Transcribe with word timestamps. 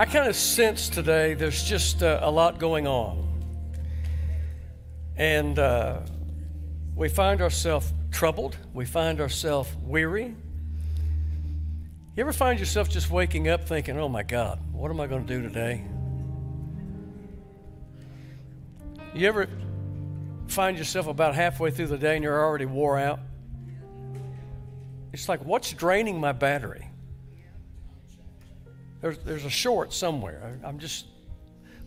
I 0.00 0.06
kind 0.06 0.26
of 0.26 0.34
sense 0.34 0.88
today 0.88 1.34
there's 1.34 1.62
just 1.62 2.02
uh, 2.02 2.20
a 2.22 2.30
lot 2.30 2.58
going 2.58 2.86
on. 2.86 3.22
And 5.14 5.58
uh, 5.58 6.00
we 6.96 7.10
find 7.10 7.42
ourselves 7.42 7.92
troubled, 8.10 8.56
we 8.72 8.86
find 8.86 9.20
ourselves 9.20 9.68
weary. 9.82 10.34
You 12.16 12.20
ever 12.22 12.32
find 12.32 12.58
yourself 12.58 12.88
just 12.88 13.10
waking 13.10 13.50
up 13.50 13.68
thinking, 13.68 13.98
oh 13.98 14.08
my 14.08 14.22
God, 14.22 14.58
what 14.72 14.90
am 14.90 15.00
I 15.00 15.06
going 15.06 15.26
to 15.26 15.34
do 15.36 15.42
today? 15.42 15.84
You 19.12 19.28
ever 19.28 19.50
find 20.46 20.78
yourself 20.78 21.08
about 21.08 21.34
halfway 21.34 21.70
through 21.70 21.88
the 21.88 21.98
day 21.98 22.14
and 22.14 22.24
you're 22.24 22.42
already 22.42 22.64
wore 22.64 22.98
out? 22.98 23.20
It's 25.12 25.28
like, 25.28 25.44
what's 25.44 25.70
draining 25.74 26.18
my 26.18 26.32
battery? 26.32 26.89
There's, 29.00 29.18
there's 29.18 29.44
a 29.44 29.50
short 29.50 29.92
somewhere. 29.92 30.58
I'm 30.64 30.78
just 30.78 31.06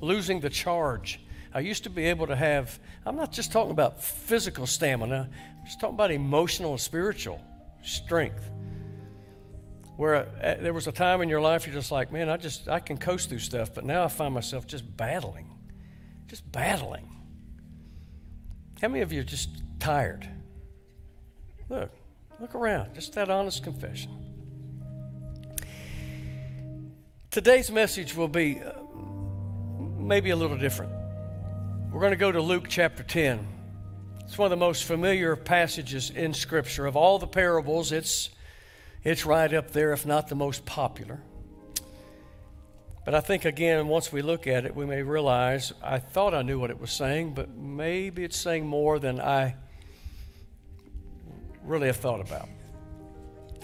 losing 0.02 0.40
the 0.40 0.50
charge. 0.50 1.20
I 1.54 1.60
used 1.60 1.84
to 1.84 1.90
be 1.90 2.06
able 2.06 2.28
to 2.28 2.36
have, 2.36 2.80
I'm 3.06 3.16
not 3.16 3.32
just 3.32 3.52
talking 3.52 3.72
about 3.72 4.02
physical 4.02 4.66
stamina, 4.66 5.30
I'm 5.32 5.66
just 5.66 5.80
talking 5.80 5.94
about 5.94 6.12
emotional 6.12 6.72
and 6.72 6.82
spiritual 6.82 7.40
strength. 7.84 8.50
Where 9.96 10.16
uh, 10.16 10.56
there 10.60 10.74
was 10.74 10.88
a 10.88 10.92
time 10.92 11.22
in 11.22 11.30
your 11.30 11.42
life 11.42 11.68
you're 11.68 11.76
just 11.76 11.92
like, 11.92 12.12
man, 12.12 12.28
I 12.28 12.38
just, 12.38 12.68
I 12.68 12.80
can 12.80 12.98
coast 12.98 13.30
through 13.30 13.40
stuff, 13.40 13.74
but 13.76 13.86
now 13.86 14.04
I 14.04 14.08
find 14.08 14.34
myself 14.34 14.66
just 14.66 14.98
battling, 14.98 15.52
just 16.26 16.52
battling. 16.52 17.10
How 18.82 18.88
many 18.88 19.02
of 19.02 19.14
you 19.14 19.22
are 19.22 19.26
just 19.26 19.50
tired? 19.80 20.28
Look, 21.70 21.92
look 22.40 22.56
around, 22.56 22.96
just 22.96 23.14
that 23.14 23.30
honest 23.30 23.64
confession. 23.64 24.23
Today's 27.34 27.72
message 27.72 28.16
will 28.16 28.28
be 28.28 28.62
uh, 28.62 28.74
maybe 29.98 30.30
a 30.30 30.36
little 30.36 30.56
different. 30.56 30.92
We're 31.92 32.00
going 32.00 32.12
to 32.12 32.16
go 32.16 32.32
to 32.32 32.40
Luke 32.40 32.68
chapter 32.70 33.02
10. 33.02 33.48
It's 34.20 34.38
one 34.38 34.46
of 34.46 34.52
the 34.52 34.64
most 34.64 34.84
familiar 34.84 35.36
passages 35.36 36.12
in 36.12 36.36
Scripture. 36.36 36.86
Of 36.86 36.96
all 36.96 37.18
the 37.18 37.26
parables, 37.26 37.92
it's, 37.92 38.30
it's 39.04 39.26
right 39.26 39.52
up 39.52 39.72
there, 39.72 39.94
if 39.94 40.06
not 40.06 40.28
the 40.28 40.36
most 40.36 40.64
popular. 40.68 41.24
But 43.04 43.16
I 43.16 43.20
think, 43.20 43.46
again, 43.46 43.88
once 43.88 44.12
we 44.12 44.22
look 44.22 44.46
at 44.46 44.64
it, 44.66 44.76
we 44.76 44.86
may 44.86 45.02
realize 45.02 45.74
I 45.82 45.98
thought 45.98 46.36
I 46.36 46.44
knew 46.44 46.60
what 46.60 46.70
it 46.70 46.80
was 46.80 46.92
saying, 46.92 47.34
but 47.34 47.50
maybe 47.50 48.24
it's 48.24 48.38
saying 48.38 48.68
more 48.68 49.00
than 49.00 49.20
I 49.20 49.56
really 51.64 51.88
have 51.88 51.98
thought 51.98 52.22
about. 52.22 52.48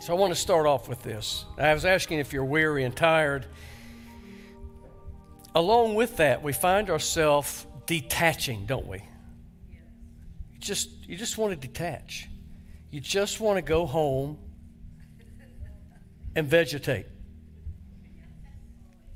So 0.02 0.16
I 0.16 0.18
want 0.18 0.34
to 0.34 0.40
start 0.40 0.66
off 0.66 0.88
with 0.88 1.04
this. 1.04 1.44
I 1.58 1.74
was 1.74 1.84
asking 1.84 2.20
if 2.20 2.32
you're 2.32 2.46
weary 2.46 2.86
and 2.86 2.96
tired. 2.96 3.46
Along 5.54 5.94
with 5.94 6.18
that, 6.18 6.42
we 6.42 6.54
find 6.54 6.90
ourselves 6.90 7.66
detaching, 7.86 8.66
don't 8.66 8.88
we? 8.88 9.00
You 10.54 10.60
just, 10.60 10.90
you 11.06 11.18
just 11.18 11.38
want 11.38 11.52
to 11.52 11.68
detach. 11.68 12.30
You 12.92 13.02
just 13.02 13.42
want 13.42 13.58
to 13.58 13.62
go 13.62 13.86
home 13.86 14.38
and 16.34 16.48
vegetate. 16.48 17.08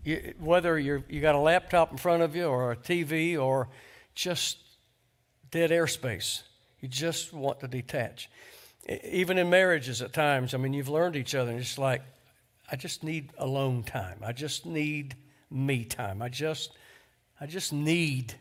You, 0.04 0.34
whether 0.38 0.78
you're, 0.78 1.06
you 1.08 1.22
got 1.22 1.36
a 1.36 1.40
laptop 1.40 1.92
in 1.92 1.98
front 1.98 2.24
of 2.24 2.36
you 2.36 2.48
or 2.48 2.74
a 2.74 2.76
TV 2.76 3.42
or 3.42 3.70
just 4.16 4.58
dead 5.50 5.72
airspace, 5.72 6.42
you 6.82 6.90
just 6.90 7.32
want 7.32 7.62
to 7.62 7.70
detach. 7.70 8.30
Even 8.88 9.38
in 9.38 9.50
marriages 9.50 10.02
at 10.02 10.14
times, 10.14 10.54
I 10.54 10.58
mean, 10.58 10.74
you've 10.74 10.90
learned 10.90 11.16
each 11.16 11.36
other 11.36 11.52
and 11.52 11.60
it's 11.60 11.78
like, 11.78 12.02
I 12.72 12.76
just 12.76 13.04
need 13.04 13.32
alone 13.38 13.84
time. 13.84 14.18
I 14.24 14.34
just 14.34 14.66
need 14.66 15.16
me 15.50 15.86
time. 15.86 16.22
I 16.22 16.30
just, 16.30 16.72
I 17.40 17.46
just 17.46 17.72
need 17.72 18.34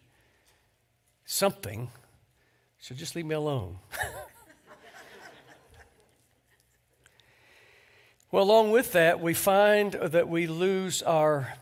something. 1.24 1.90
So 2.80 2.94
just 2.94 3.14
leave 3.14 3.26
me 3.26 3.34
alone. 3.34 3.78
Well, 8.32 8.44
along 8.44 8.70
with 8.70 8.92
that, 8.92 9.20
we 9.20 9.34
find 9.34 9.92
that 9.92 10.26
we 10.26 10.46
lose 10.46 11.02
our 11.02 11.52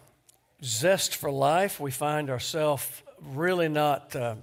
zest 0.62 1.16
for 1.16 1.28
life. 1.28 1.80
We 1.80 1.90
find 1.90 2.30
ourselves 2.30 3.02
really 3.20 3.68
not. 3.68 4.14
Uh, 4.14 4.36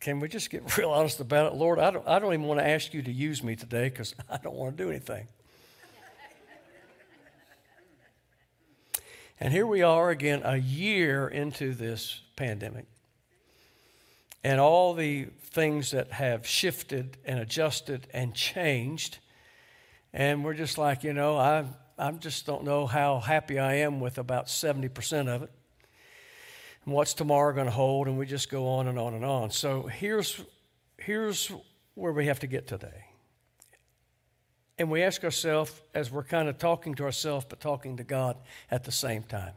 can 0.00 0.20
we 0.20 0.28
just 0.28 0.50
get 0.50 0.76
real 0.78 0.90
honest 0.90 1.20
about 1.20 1.52
it? 1.52 1.56
Lord, 1.56 1.78
I 1.78 1.90
don't, 1.90 2.06
I 2.06 2.18
don't 2.18 2.32
even 2.32 2.46
want 2.46 2.60
to 2.60 2.66
ask 2.66 2.92
you 2.94 3.02
to 3.02 3.12
use 3.12 3.42
me 3.42 3.56
today 3.56 3.88
because 3.88 4.14
I 4.30 4.38
don't 4.38 4.54
want 4.54 4.76
to 4.76 4.84
do 4.84 4.90
anything. 4.90 5.28
and 9.40 9.52
here 9.52 9.66
we 9.66 9.82
are 9.82 10.10
again, 10.10 10.42
a 10.44 10.56
year 10.56 11.28
into 11.28 11.74
this 11.74 12.22
pandemic. 12.36 12.86
And 14.44 14.60
all 14.60 14.94
the 14.94 15.24
things 15.50 15.90
that 15.90 16.12
have 16.12 16.46
shifted 16.46 17.16
and 17.24 17.38
adjusted 17.40 18.06
and 18.12 18.34
changed 18.34 19.18
and 20.16 20.42
we're 20.42 20.54
just 20.54 20.78
like, 20.78 21.04
you 21.04 21.12
know, 21.12 21.36
I, 21.36 21.66
I 21.98 22.10
just 22.12 22.46
don't 22.46 22.64
know 22.64 22.86
how 22.86 23.20
happy 23.20 23.58
I 23.58 23.74
am 23.74 24.00
with 24.00 24.16
about 24.16 24.46
70% 24.46 25.28
of 25.28 25.42
it. 25.42 25.50
And 26.86 26.94
what's 26.94 27.14
tomorrow 27.14 27.52
going 27.52 27.66
to 27.66 27.72
hold? 27.72 28.06
And 28.06 28.16
we 28.16 28.26
just 28.26 28.48
go 28.48 28.68
on 28.68 28.86
and 28.88 28.98
on 28.98 29.12
and 29.12 29.24
on. 29.24 29.50
So 29.50 29.82
here's, 29.82 30.40
here's 30.98 31.50
where 31.94 32.12
we 32.12 32.26
have 32.26 32.40
to 32.40 32.46
get 32.46 32.66
today. 32.66 33.06
And 34.78 34.90
we 34.90 35.02
ask 35.02 35.24
ourselves, 35.24 35.80
as 35.94 36.10
we're 36.10 36.22
kind 36.22 36.48
of 36.48 36.58
talking 36.58 36.94
to 36.94 37.04
ourselves, 37.04 37.46
but 37.48 37.60
talking 37.60 37.96
to 37.96 38.04
God 38.04 38.36
at 38.70 38.84
the 38.84 38.92
same 38.92 39.24
time, 39.24 39.54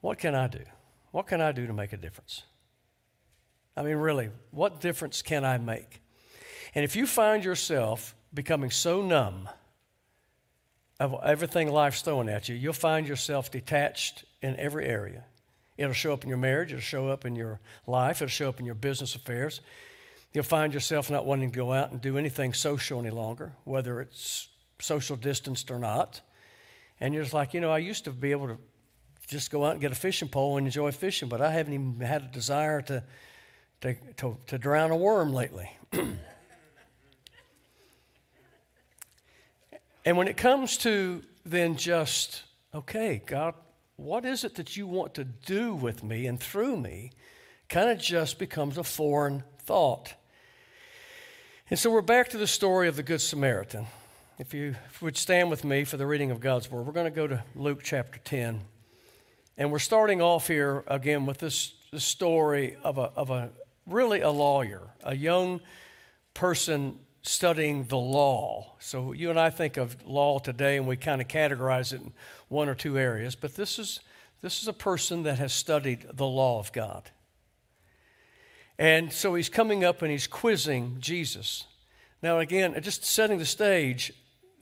what 0.00 0.18
can 0.18 0.34
I 0.34 0.48
do? 0.48 0.64
What 1.12 1.26
can 1.26 1.40
I 1.40 1.52
do 1.52 1.66
to 1.66 1.72
make 1.72 1.92
a 1.92 1.96
difference? 1.96 2.42
I 3.76 3.82
mean, 3.82 3.96
really, 3.96 4.30
what 4.50 4.80
difference 4.80 5.22
can 5.22 5.44
I 5.44 5.58
make? 5.58 6.02
And 6.74 6.84
if 6.84 6.96
you 6.96 7.06
find 7.06 7.44
yourself 7.44 8.14
becoming 8.34 8.70
so 8.70 9.02
numb 9.02 9.48
of 10.98 11.14
everything 11.24 11.70
life's 11.70 12.02
throwing 12.02 12.28
at 12.28 12.48
you, 12.48 12.56
you'll 12.56 12.72
find 12.72 13.06
yourself 13.06 13.50
detached 13.50 14.24
in 14.42 14.56
every 14.56 14.86
area. 14.86 15.24
It'll 15.78 15.94
show 15.94 16.12
up 16.12 16.24
in 16.24 16.28
your 16.28 16.38
marriage, 16.38 16.72
it'll 16.72 16.82
show 16.82 17.08
up 17.08 17.24
in 17.24 17.34
your 17.34 17.60
life, 17.86 18.20
it'll 18.20 18.28
show 18.28 18.48
up 18.50 18.60
in 18.60 18.66
your 18.66 18.74
business 18.74 19.14
affairs. 19.14 19.62
You'll 20.34 20.44
find 20.44 20.74
yourself 20.74 21.10
not 21.10 21.24
wanting 21.24 21.50
to 21.50 21.56
go 21.56 21.72
out 21.72 21.90
and 21.90 22.00
do 22.00 22.18
anything 22.18 22.52
social 22.52 23.00
any 23.00 23.10
longer, 23.10 23.54
whether 23.64 24.00
it's 24.02 24.48
social 24.78 25.16
distanced 25.16 25.70
or 25.70 25.78
not. 25.78 26.20
And 27.00 27.14
you're 27.14 27.22
just 27.22 27.32
like, 27.32 27.54
you 27.54 27.60
know, 27.60 27.70
I 27.70 27.78
used 27.78 28.04
to 28.04 28.10
be 28.10 28.32
able 28.32 28.48
to 28.48 28.58
just 29.26 29.50
go 29.50 29.64
out 29.64 29.72
and 29.72 29.80
get 29.80 29.92
a 29.92 29.94
fishing 29.94 30.28
pole 30.28 30.58
and 30.58 30.66
enjoy 30.66 30.92
fishing, 30.92 31.30
but 31.30 31.40
I 31.40 31.50
haven't 31.52 31.72
even 31.72 32.00
had 32.00 32.22
a 32.24 32.26
desire 32.26 32.82
to, 32.82 33.02
to, 33.80 33.94
to, 34.18 34.36
to 34.48 34.58
drown 34.58 34.90
a 34.90 34.96
worm 34.96 35.32
lately. 35.32 35.70
And 40.08 40.16
when 40.16 40.26
it 40.26 40.38
comes 40.38 40.78
to 40.78 41.22
then 41.44 41.76
just, 41.76 42.42
okay, 42.74 43.20
God, 43.26 43.52
what 43.98 44.24
is 44.24 44.44
it 44.44 44.54
that 44.54 44.76
you 44.76 44.86
want 44.86 45.14
to 45.14 45.24
do 45.24 45.74
with 45.74 46.04
me 46.04 46.26
and 46.26 46.38
through 46.38 46.76
me? 46.76 47.10
Kind 47.68 47.90
of 47.90 47.98
just 47.98 48.38
becomes 48.38 48.78
a 48.78 48.84
foreign 48.84 49.42
thought. 49.64 50.14
And 51.68 51.76
so 51.76 51.90
we're 51.90 52.00
back 52.00 52.28
to 52.30 52.38
the 52.38 52.46
story 52.46 52.86
of 52.86 52.94
the 52.94 53.02
Good 53.02 53.20
Samaritan. 53.20 53.86
If 54.38 54.54
you 54.54 54.76
would 55.00 55.16
stand 55.16 55.50
with 55.50 55.64
me 55.64 55.82
for 55.82 55.96
the 55.96 56.06
reading 56.06 56.30
of 56.30 56.38
God's 56.38 56.70
Word, 56.70 56.86
we're 56.86 56.92
going 56.92 57.12
to 57.12 57.14
go 57.14 57.26
to 57.26 57.42
Luke 57.56 57.80
chapter 57.82 58.20
10. 58.20 58.60
And 59.56 59.72
we're 59.72 59.80
starting 59.80 60.22
off 60.22 60.46
here 60.46 60.84
again 60.86 61.26
with 61.26 61.38
this, 61.38 61.74
this 61.90 62.04
story 62.04 62.76
of 62.84 62.98
a, 62.98 63.10
of 63.16 63.30
a 63.30 63.50
really 63.84 64.20
a 64.20 64.30
lawyer, 64.30 64.94
a 65.02 65.16
young 65.16 65.60
person 66.34 67.00
studying 67.22 67.84
the 67.84 67.96
law. 67.96 68.74
So 68.78 69.12
you 69.12 69.30
and 69.30 69.38
I 69.38 69.50
think 69.50 69.76
of 69.76 69.96
law 70.06 70.38
today 70.38 70.76
and 70.76 70.86
we 70.86 70.96
kind 70.96 71.20
of 71.20 71.28
categorize 71.28 71.92
it 71.92 72.00
in 72.00 72.12
one 72.48 72.68
or 72.68 72.74
two 72.74 72.98
areas, 72.98 73.34
but 73.34 73.54
this 73.56 73.78
is 73.78 74.00
this 74.40 74.62
is 74.62 74.68
a 74.68 74.72
person 74.72 75.24
that 75.24 75.38
has 75.38 75.52
studied 75.52 76.06
the 76.12 76.26
law 76.26 76.60
of 76.60 76.72
God. 76.72 77.10
And 78.78 79.12
so 79.12 79.34
he's 79.34 79.48
coming 79.48 79.82
up 79.82 80.02
and 80.02 80.12
he's 80.12 80.28
quizzing 80.28 80.98
Jesus. 81.00 81.64
Now 82.22 82.38
again, 82.38 82.80
just 82.80 83.04
setting 83.04 83.38
the 83.38 83.46
stage, 83.46 84.12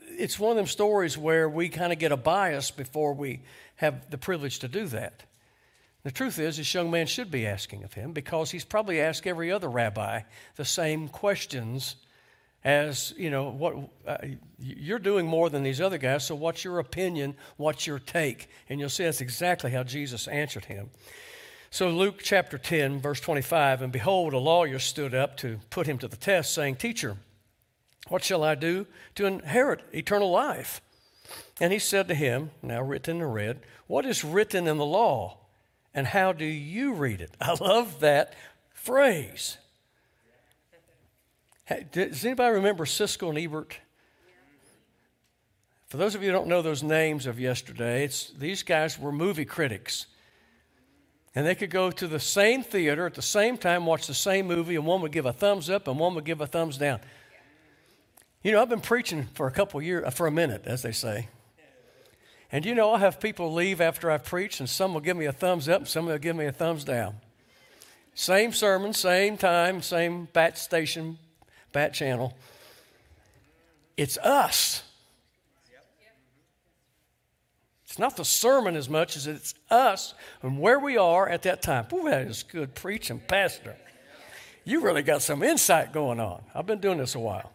it's 0.00 0.38
one 0.38 0.52
of 0.52 0.56
them 0.56 0.66
stories 0.66 1.19
where 1.19 1.48
we 1.48 1.69
kind 1.69 1.92
of 1.92 1.98
get 1.98 2.10
a 2.10 2.16
bias 2.16 2.70
before 2.70 3.12
we 3.12 3.42
have 3.76 4.10
the 4.10 4.16
privilege 4.16 4.60
to 4.60 4.69
do 4.69 4.86
that. 4.86 5.25
The 6.04 6.10
truth 6.12 6.38
is, 6.38 6.56
this 6.56 6.72
young 6.72 6.90
man 6.90 7.06
should 7.06 7.31
be 7.31 7.46
asking 7.46 7.82
of 7.82 7.92
him 7.92 8.12
because 8.12 8.50
he's 8.50 8.64
probably 8.64 9.00
asked 9.00 9.26
every 9.26 9.50
other 9.50 9.69
rabbi 9.69 10.20
the 10.54 10.64
same 10.64 11.08
questions 11.08 11.96
as 12.66 13.14
you 13.16 13.30
know 13.30 13.48
what 13.48 13.76
uh, 14.08 14.16
you're 14.58 14.98
doing 14.98 15.24
more 15.24 15.48
than 15.48 15.62
these 15.62 15.80
other 15.80 15.98
guys 15.98 16.26
so 16.26 16.34
what's 16.34 16.64
your 16.64 16.80
opinion 16.80 17.34
what's 17.56 17.86
your 17.86 18.00
take 18.00 18.48
and 18.68 18.80
you'll 18.80 18.88
see 18.88 19.04
that's 19.04 19.20
exactly 19.20 19.70
how 19.70 19.84
jesus 19.84 20.26
answered 20.26 20.64
him 20.64 20.90
so 21.70 21.88
luke 21.88 22.20
chapter 22.22 22.58
10 22.58 23.00
verse 23.00 23.20
25 23.20 23.82
and 23.82 23.92
behold 23.92 24.34
a 24.34 24.38
lawyer 24.38 24.80
stood 24.80 25.14
up 25.14 25.36
to 25.36 25.60
put 25.70 25.86
him 25.86 25.96
to 25.96 26.08
the 26.08 26.16
test 26.16 26.52
saying 26.52 26.74
teacher 26.74 27.16
what 28.08 28.24
shall 28.24 28.42
i 28.42 28.56
do 28.56 28.84
to 29.14 29.26
inherit 29.26 29.82
eternal 29.94 30.30
life 30.30 30.80
And 31.60 31.72
he 31.72 31.78
said 31.78 32.08
to 32.08 32.14
him, 32.14 32.50
now 32.62 32.82
written 32.82 33.16
in 33.19 33.24
red, 33.24 33.60
What 33.86 34.04
is 34.06 34.24
written 34.24 34.66
in 34.66 34.76
the 34.76 34.84
law, 34.84 35.38
and 35.94 36.06
how 36.06 36.32
do 36.32 36.44
you 36.44 36.92
read 36.92 37.20
it? 37.20 37.36
I 37.40 37.54
love 37.54 38.00
that 38.00 38.34
phrase. 38.74 39.58
Does 41.90 42.24
anybody 42.24 42.54
remember 42.54 42.84
Siskel 42.84 43.28
and 43.30 43.38
Ebert? 43.38 43.78
For 45.88 45.96
those 45.96 46.14
of 46.14 46.22
you 46.22 46.28
who 46.28 46.32
don't 46.32 46.48
know 46.48 46.62
those 46.62 46.82
names 46.82 47.26
of 47.26 47.38
yesterday, 47.38 48.04
it's, 48.04 48.30
these 48.30 48.62
guys 48.62 48.98
were 48.98 49.12
movie 49.12 49.44
critics. 49.44 50.06
And 51.34 51.46
they 51.46 51.54
could 51.54 51.70
go 51.70 51.90
to 51.90 52.08
the 52.08 52.18
same 52.18 52.62
theater 52.62 53.06
at 53.06 53.14
the 53.14 53.22
same 53.22 53.58
time, 53.58 53.86
watch 53.86 54.06
the 54.06 54.14
same 54.14 54.46
movie, 54.46 54.74
and 54.74 54.86
one 54.86 55.02
would 55.02 55.12
give 55.12 55.26
a 55.26 55.32
thumbs 55.32 55.68
up 55.68 55.86
and 55.86 55.98
one 55.98 56.14
would 56.14 56.24
give 56.24 56.40
a 56.40 56.46
thumbs 56.46 56.78
down. 56.78 57.00
You 58.42 58.52
know, 58.52 58.62
I've 58.62 58.69
been 58.69 58.80
preaching 58.80 59.28
for 59.34 59.46
a 59.46 59.50
couple 59.50 59.82
years, 59.82 60.04
uh, 60.06 60.10
for 60.10 60.26
a 60.26 60.30
minute, 60.30 60.62
as 60.66 60.82
they 60.82 60.92
say. 60.92 61.28
And 62.50 62.64
you 62.64 62.74
know, 62.74 62.92
I'll 62.92 62.98
have 62.98 63.20
people 63.20 63.52
leave 63.52 63.80
after 63.80 64.10
I've 64.10 64.24
preached, 64.24 64.60
and 64.60 64.69
some 64.69 64.94
will 64.94 65.00
give 65.00 65.16
me 65.16 65.26
a 65.26 65.32
thumbs 65.32 65.69
up, 65.69 65.80
and 65.80 65.88
some 65.88 66.06
will 66.06 66.19
give 66.19 66.36
me 66.36 66.46
a 66.46 66.52
thumbs 66.52 66.84
down. 66.84 67.16
Same 68.14 68.52
sermon, 68.52 68.92
same 68.92 69.36
time, 69.36 69.82
same 69.82 70.28
bat 70.32 70.56
station, 70.56 71.19
bat 71.76 71.93
channel. 71.93 72.34
It's 73.99 74.17
us. 74.17 74.82
It's 77.84 77.99
not 77.99 78.17
the 78.17 78.25
sermon 78.25 78.76
as 78.76 78.88
much 78.88 79.14
as 79.14 79.26
it's 79.26 79.52
us 79.70 80.14
and 80.40 80.58
where 80.58 80.78
we 80.78 80.96
are 80.96 81.28
at 81.28 81.43
that 81.43 81.61
time. 81.61 81.84
Boy, 81.84 82.08
that 82.08 82.23
is 82.23 82.44
good 82.44 82.75
preaching, 82.75 83.20
Pastor. 83.20 83.76
You 84.64 84.81
really 84.81 85.02
got 85.02 85.20
some 85.20 85.43
insight 85.43 85.93
going 85.93 86.19
on. 86.19 86.43
I've 86.55 86.64
been 86.64 86.81
doing 86.81 86.96
this 86.96 87.14
a 87.14 87.19
while. 87.19 87.52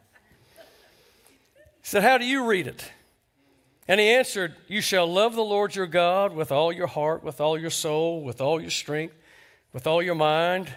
He 1.81 1.87
said, 1.87 2.03
How 2.03 2.19
do 2.19 2.25
you 2.25 2.45
read 2.45 2.67
it? 2.67 2.91
And 3.87 3.99
he 3.99 4.07
answered, 4.09 4.53
You 4.67 4.81
shall 4.81 5.11
love 5.11 5.33
the 5.33 5.43
Lord 5.43 5.75
your 5.75 5.87
God 5.87 6.35
with 6.35 6.51
all 6.51 6.71
your 6.71 6.85
heart, 6.85 7.23
with 7.23 7.41
all 7.41 7.57
your 7.57 7.71
soul, 7.71 8.21
with 8.21 8.39
all 8.39 8.61
your 8.61 8.69
strength, 8.69 9.15
with 9.73 9.87
all 9.87 10.03
your 10.03 10.13
mind, 10.13 10.71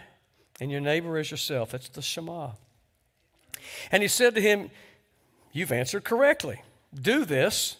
and 0.61 0.71
your 0.71 0.81
neighbor 0.81 1.19
as 1.19 1.31
yourself. 1.31 1.73
That's 1.73 1.91
the 1.91 2.01
Shema. 2.01 2.53
And 3.91 4.03
he 4.03 4.09
said 4.09 4.35
to 4.35 4.41
him, 4.41 4.71
You've 5.53 5.73
answered 5.73 6.05
correctly. 6.05 6.63
Do 6.95 7.25
this, 7.25 7.77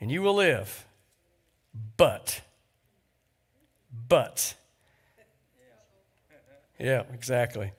and 0.00 0.10
you 0.10 0.22
will 0.22 0.34
live. 0.34 0.86
But, 1.96 2.40
but, 4.08 4.54
yeah, 6.78 7.02
exactly. 7.12 7.72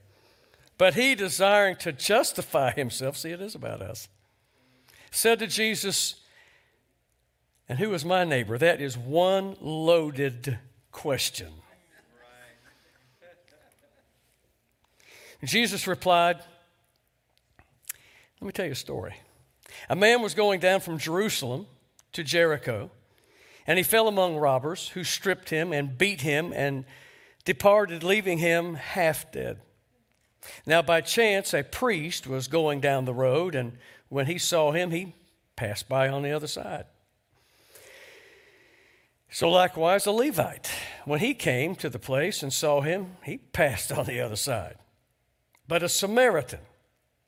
But 0.78 0.94
he, 0.94 1.16
desiring 1.16 1.76
to 1.78 1.92
justify 1.92 2.72
himself, 2.72 3.18
see, 3.18 3.32
it 3.32 3.42
is 3.42 3.56
about 3.56 3.82
us, 3.82 4.08
said 5.12 5.40
to 5.40 5.48
Jesus, 5.48 6.16
And 7.68 7.80
who 7.80 7.94
is 7.94 8.06
my 8.06 8.24
neighbor? 8.24 8.58
That 8.58 8.82
is 8.82 8.98
one 8.98 9.56
loaded 9.60 10.60
question. 10.92 11.52
Jesus 15.44 15.88
replied, 15.88 16.40
Let 18.44 18.48
me 18.48 18.52
tell 18.52 18.66
you 18.66 18.74
a 18.74 18.76
story. 18.76 19.16
A 19.90 19.96
man 19.96 20.22
was 20.22 20.34
going 20.34 20.60
down 20.60 20.82
from 20.82 20.98
Jerusalem 20.98 21.66
to 22.12 22.26
Jericho, 22.26 22.92
and 23.66 23.78
he 23.78 23.84
fell 23.84 24.10
among 24.10 24.36
robbers 24.36 24.90
who 24.90 25.06
stripped 25.06 25.50
him 25.50 25.72
and 25.72 25.98
beat 25.98 26.20
him 26.20 26.52
and 26.52 26.84
departed, 27.46 28.04
leaving 28.04 28.40
him 28.40 28.74
half 28.74 29.32
dead. 29.32 29.62
Now, 30.66 30.82
by 30.82 31.00
chance, 31.00 31.54
a 31.54 31.64
priest 31.64 32.28
was 32.28 32.50
going 32.50 32.82
down 32.82 33.06
the 33.06 33.14
road, 33.14 33.56
and 33.56 33.78
when 34.10 34.26
he 34.26 34.38
saw 34.38 34.74
him, 34.74 34.92
he 34.92 35.16
passed 35.56 35.88
by 35.88 36.10
on 36.10 36.22
the 36.22 36.34
other 36.34 36.48
side. 36.48 36.84
So, 39.32 39.50
likewise, 39.50 40.06
a 40.06 40.12
Levite, 40.12 40.70
when 41.06 41.22
he 41.22 41.34
came 41.34 41.76
to 41.76 41.90
the 41.90 41.98
place 41.98 42.44
and 42.44 42.52
saw 42.52 42.82
him, 42.82 43.16
he 43.24 43.38
passed 43.38 43.90
on 43.98 44.06
the 44.06 44.20
other 44.20 44.36
side. 44.36 44.76
But 45.66 45.82
a 45.82 45.88
Samaritan, 45.88 46.60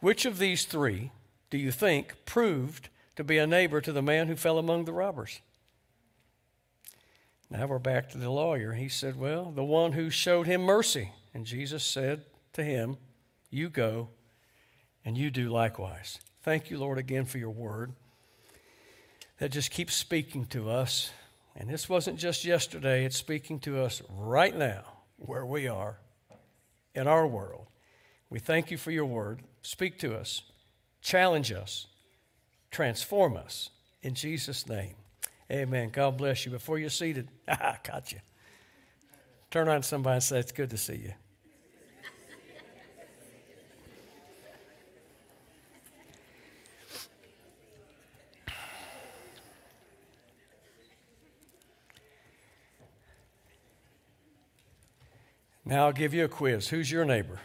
Which 0.00 0.24
of 0.24 0.38
these 0.38 0.64
three 0.64 1.10
do 1.50 1.58
you 1.58 1.72
think 1.72 2.24
proved 2.24 2.88
to 3.18 3.24
be 3.24 3.38
a 3.38 3.48
neighbor 3.48 3.80
to 3.80 3.92
the 3.92 4.00
man 4.00 4.28
who 4.28 4.36
fell 4.36 4.58
among 4.58 4.84
the 4.84 4.92
robbers. 4.92 5.40
Now 7.50 7.66
we're 7.66 7.80
back 7.80 8.10
to 8.10 8.18
the 8.18 8.30
lawyer. 8.30 8.74
He 8.74 8.88
said, 8.88 9.18
Well, 9.18 9.50
the 9.50 9.64
one 9.64 9.90
who 9.90 10.08
showed 10.08 10.46
him 10.46 10.62
mercy. 10.62 11.10
And 11.34 11.44
Jesus 11.44 11.82
said 11.82 12.22
to 12.52 12.62
him, 12.62 12.96
You 13.50 13.70
go 13.70 14.10
and 15.04 15.18
you 15.18 15.32
do 15.32 15.48
likewise. 15.48 16.20
Thank 16.42 16.70
you, 16.70 16.78
Lord, 16.78 16.96
again 16.96 17.24
for 17.24 17.38
your 17.38 17.50
word 17.50 17.92
that 19.40 19.50
just 19.50 19.72
keeps 19.72 19.94
speaking 19.94 20.46
to 20.46 20.70
us. 20.70 21.10
And 21.56 21.68
this 21.68 21.88
wasn't 21.88 22.20
just 22.20 22.44
yesterday, 22.44 23.04
it's 23.04 23.16
speaking 23.16 23.58
to 23.60 23.80
us 23.80 24.00
right 24.08 24.56
now, 24.56 24.84
where 25.16 25.44
we 25.44 25.66
are 25.66 25.98
in 26.94 27.08
our 27.08 27.26
world. 27.26 27.67
We 28.30 28.38
thank 28.38 28.70
you 28.70 28.76
for 28.76 28.90
your 28.90 29.06
word. 29.06 29.42
Speak 29.62 29.98
to 30.00 30.16
us, 30.16 30.42
challenge 31.00 31.52
us, 31.52 31.86
transform 32.70 33.36
us. 33.36 33.70
In 34.02 34.14
Jesus' 34.14 34.68
name. 34.68 34.94
Amen. 35.50 35.88
God 35.90 36.18
bless 36.18 36.44
you. 36.44 36.52
Before 36.52 36.78
you're 36.78 36.90
seated, 36.90 37.28
I 37.48 37.76
got 37.82 38.12
you. 38.12 38.18
Turn 39.50 39.68
on 39.68 39.82
somebody 39.82 40.14
and 40.14 40.22
say, 40.22 40.38
It's 40.38 40.52
good 40.52 40.70
to 40.70 40.76
see 40.76 40.96
you. 40.96 41.12
Now 55.64 55.84
I'll 55.84 55.92
give 55.92 56.14
you 56.14 56.24
a 56.24 56.28
quiz. 56.28 56.68
Who's 56.68 56.90
your 56.90 57.04
neighbor? 57.04 57.40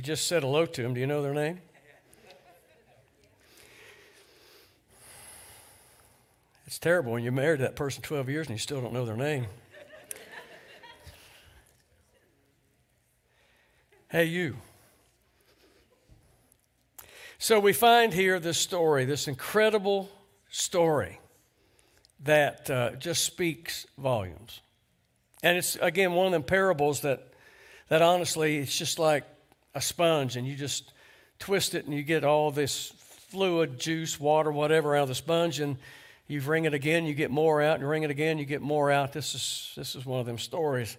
You 0.00 0.02
just 0.02 0.28
said 0.28 0.42
hello 0.42 0.64
to 0.64 0.82
them. 0.82 0.94
Do 0.94 1.00
you 1.00 1.06
know 1.06 1.20
their 1.20 1.34
name? 1.34 1.60
It's 6.66 6.78
terrible 6.78 7.12
when 7.12 7.22
you're 7.22 7.32
married 7.32 7.58
to 7.58 7.64
that 7.64 7.76
person 7.76 8.02
12 8.02 8.30
years 8.30 8.46
and 8.46 8.54
you 8.54 8.58
still 8.58 8.80
don't 8.80 8.94
know 8.94 9.04
their 9.04 9.14
name. 9.14 9.44
hey, 14.08 14.24
you. 14.24 14.56
So 17.36 17.60
we 17.60 17.74
find 17.74 18.14
here 18.14 18.40
this 18.40 18.56
story, 18.56 19.04
this 19.04 19.28
incredible 19.28 20.08
story 20.48 21.20
that 22.24 22.70
uh, 22.70 22.92
just 22.92 23.22
speaks 23.22 23.86
volumes. 23.98 24.60
And 25.42 25.58
it's, 25.58 25.76
again, 25.76 26.14
one 26.14 26.24
of 26.24 26.32
them 26.32 26.42
parables 26.42 27.02
that, 27.02 27.34
that 27.90 28.00
honestly, 28.00 28.56
it's 28.56 28.78
just 28.78 28.98
like 28.98 29.26
a 29.74 29.80
sponge, 29.80 30.36
and 30.36 30.46
you 30.46 30.56
just 30.56 30.92
twist 31.38 31.74
it 31.74 31.84
and 31.86 31.94
you 31.94 32.02
get 32.02 32.24
all 32.24 32.50
this 32.50 32.92
fluid, 33.28 33.78
juice, 33.78 34.18
water, 34.18 34.50
whatever 34.50 34.96
out 34.96 35.02
of 35.02 35.08
the 35.08 35.14
sponge, 35.14 35.60
and 35.60 35.76
you 36.26 36.40
wring 36.40 36.64
it 36.64 36.74
again, 36.74 37.06
you 37.06 37.14
get 37.14 37.30
more 37.30 37.62
out, 37.62 37.74
and 37.74 37.82
you 37.82 37.88
ring 37.88 38.02
it 38.02 38.10
again, 38.10 38.38
you 38.38 38.44
get 38.44 38.60
more 38.60 38.90
out. 38.90 39.12
This 39.12 39.34
is, 39.34 39.72
this 39.76 39.94
is 39.94 40.06
one 40.06 40.20
of 40.20 40.26
them 40.26 40.38
stories. 40.38 40.96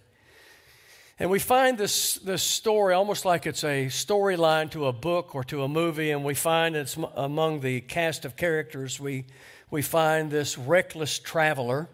And 1.20 1.30
we 1.30 1.40
find 1.40 1.78
this, 1.78 2.16
this 2.16 2.42
story 2.42 2.94
almost 2.94 3.26
like 3.26 3.46
it's 3.46 3.64
a 3.64 3.86
storyline 3.88 4.72
to 4.72 4.88
a 4.88 4.94
book 4.94 5.36
or 5.36 5.44
to 5.46 5.64
a 5.64 5.68
movie, 5.68 6.12
and 6.12 6.24
we 6.24 6.34
find 6.34 6.76
it's 6.76 6.98
among 7.16 7.60
the 7.60 7.82
cast 7.82 8.26
of 8.26 8.36
characters, 8.36 9.00
we, 9.00 9.26
we 9.70 9.82
find 9.82 10.32
this 10.32 10.58
reckless 10.58 11.20
traveler, 11.20 11.88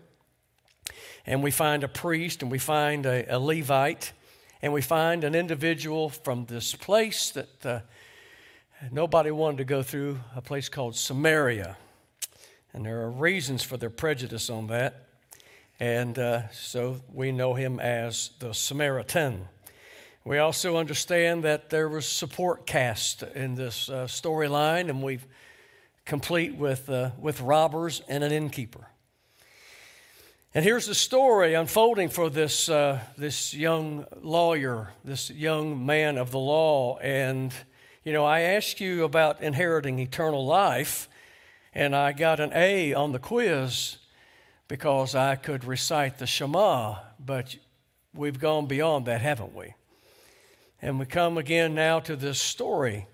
and 1.26 1.44
we 1.44 1.52
find 1.52 1.84
a 1.84 1.88
priest, 1.88 2.42
and 2.42 2.50
we 2.50 2.58
find 2.58 3.06
a, 3.06 3.36
a 3.36 3.38
Levite, 3.38 4.14
and 4.62 4.74
we 4.74 4.82
find 4.82 5.24
an 5.24 5.36
individual 5.36 6.10
from 6.10 6.46
this 6.46 6.74
place 6.76 7.32
that 7.32 7.66
uh, 7.66 7.80
nobody 8.92 9.32
wanted 9.32 9.58
to 9.58 9.66
go 9.66 9.84
through, 9.84 10.20
a 10.36 10.42
place 10.42 10.70
called 10.70 10.96
Samaria. 10.96 11.78
And 12.74 12.86
there 12.86 13.02
are 13.02 13.12
reasons 13.12 13.64
for 13.64 13.78
their 13.78 13.90
prejudice 13.90 14.50
on 14.50 14.68
that. 14.68 15.08
And 15.80 16.18
uh, 16.18 16.50
so 16.50 17.02
we 17.14 17.32
know 17.32 17.54
him 17.54 17.80
as 17.80 18.32
the 18.40 18.54
Samaritan. 18.54 19.48
We 20.26 20.40
also 20.40 20.78
understand 20.78 21.44
that 21.44 21.70
there 21.70 21.88
was 21.88 22.06
support 22.06 22.66
cast 22.66 23.24
in 23.24 23.56
this 23.56 23.90
uh, 23.90 24.06
storyline, 24.06 24.90
and 24.90 25.02
we've 25.02 25.26
complete 26.06 26.56
with, 26.56 26.90
uh, 26.90 27.12
with 27.20 27.42
robbers 27.42 28.02
and 28.08 28.24
an 28.24 28.32
innkeeper. 28.32 28.88
And 30.54 30.64
here's 30.64 30.86
the 30.86 30.96
story 30.96 31.56
unfolding 31.56 32.08
for 32.08 32.30
this, 32.30 32.70
uh, 32.70 33.02
this 33.18 33.54
young 33.54 34.06
lawyer, 34.22 34.94
this 35.04 35.30
young 35.30 35.86
man 35.86 36.18
of 36.18 36.32
the 36.32 36.40
law. 36.40 36.98
And, 37.00 37.54
you 38.06 38.14
know, 38.14 38.24
I 38.24 38.40
asked 38.40 38.80
you 38.80 39.04
about 39.04 39.42
inheriting 39.42 40.00
eternal 40.00 40.46
life, 40.46 41.10
and 41.74 41.94
I 41.94 42.14
got 42.14 42.40
an 42.40 42.52
A 42.56 42.94
on 42.94 43.12
the 43.12 43.20
quiz 43.20 43.98
because 44.70 45.16
I 45.16 45.36
could 45.36 45.66
recite 45.66 46.18
the 46.18 46.26
Shema, 46.26 46.96
but 47.20 47.58
we've 48.14 48.40
gone 48.40 48.68
beyond 48.68 49.06
that, 49.06 49.22
haven't 49.22 49.54
we? 49.54 49.74
And 50.82 50.98
we 50.98 51.06
come 51.06 51.38
again 51.38 51.76
now 51.76 52.00
to 52.00 52.16
this 52.16 52.40
story 52.40 53.08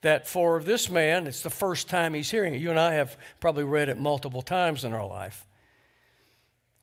that 0.00 0.26
for 0.26 0.60
this 0.60 0.90
man, 0.90 1.28
it's 1.28 1.42
the 1.42 1.50
first 1.50 1.88
time 1.88 2.14
he's 2.14 2.30
hearing 2.30 2.54
it. 2.54 2.60
You 2.60 2.70
and 2.70 2.80
I 2.80 2.94
have 2.94 3.16
probably 3.38 3.64
read 3.64 3.88
it 3.88 3.98
multiple 3.98 4.42
times 4.42 4.84
in 4.84 4.92
our 4.92 5.06
life. 5.06 5.46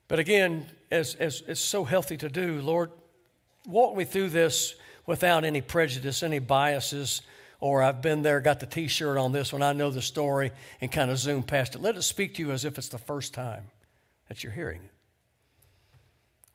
But 0.08 0.20
again, 0.20 0.68
as, 0.90 1.16
as 1.16 1.44
it's 1.48 1.60
so 1.60 1.84
healthy 1.84 2.18
to 2.18 2.30
do, 2.30 2.62
Lord, 2.62 2.92
walk 3.66 3.98
me 3.98 4.06
through 4.06 4.30
this 4.30 4.76
without 5.06 5.44
any 5.44 5.62
prejudice, 5.62 6.24
any 6.24 6.40
biases, 6.40 7.22
or 7.60 7.82
I've 7.82 8.02
been 8.02 8.22
there, 8.22 8.40
got 8.40 8.60
the 8.60 8.66
t 8.66 8.88
shirt 8.88 9.18
on 9.18 9.32
this 9.32 9.52
one, 9.52 9.62
I 9.64 9.74
know 9.74 9.90
the 9.90 10.02
story, 10.02 10.52
and 10.80 10.92
kind 10.92 11.10
of 11.12 11.18
zoom 11.18 11.44
past 11.44 11.76
it. 11.76 11.82
Let 11.82 11.98
it 11.98 12.04
speak 12.04 12.36
to 12.36 12.42
you 12.42 12.52
as 12.52 12.66
if 12.66 12.78
it's 12.78 12.90
the 12.90 12.98
first 12.98 13.34
time 13.34 13.64
that 14.28 14.44
you're 14.44 14.54
hearing 14.54 14.82
it. 14.84 14.92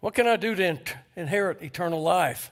What 0.00 0.14
can 0.14 0.26
I 0.26 0.36
do 0.36 0.54
to 0.54 0.64
in- 0.64 0.80
inherit 1.16 1.62
eternal 1.62 2.02
life? 2.02 2.50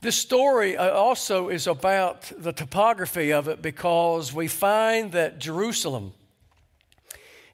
This 0.00 0.16
story 0.16 0.76
uh, 0.76 0.90
also 0.90 1.50
is 1.50 1.66
about 1.66 2.32
the 2.36 2.52
topography 2.52 3.32
of 3.32 3.48
it 3.48 3.60
because 3.60 4.32
we 4.32 4.48
find 4.48 5.12
that 5.12 5.38
Jerusalem 5.38 6.14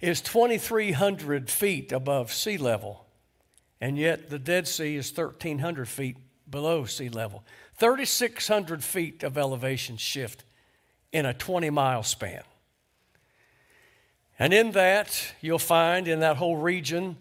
is 0.00 0.21
2,300 0.21 1.50
feet 1.50 1.93
above 1.93 2.33
sea 2.33 2.59
level, 2.59 3.07
and 3.81 3.99
yet 3.99 4.31
the 4.31 4.38
Dead 4.38 4.69
Sea 4.69 4.97
is 4.97 5.11
1,300 5.17 5.88
feet 5.88 6.17
below 6.49 6.85
sea 6.85 7.09
level. 7.09 7.45
3,600 7.79 8.83
feet 8.83 9.23
of 9.23 9.37
elevation 9.37 9.97
shift 9.97 10.45
in 11.12 11.26
a 11.26 11.35
20 11.35 11.71
mile 11.71 12.03
span. 12.03 12.43
And 14.38 14.53
in 14.53 14.73
that, 14.73 15.33
you'll 15.41 15.59
find 15.59 16.07
in 16.09 16.21
that 16.21 16.37
whole 16.37 16.57
region 16.57 17.17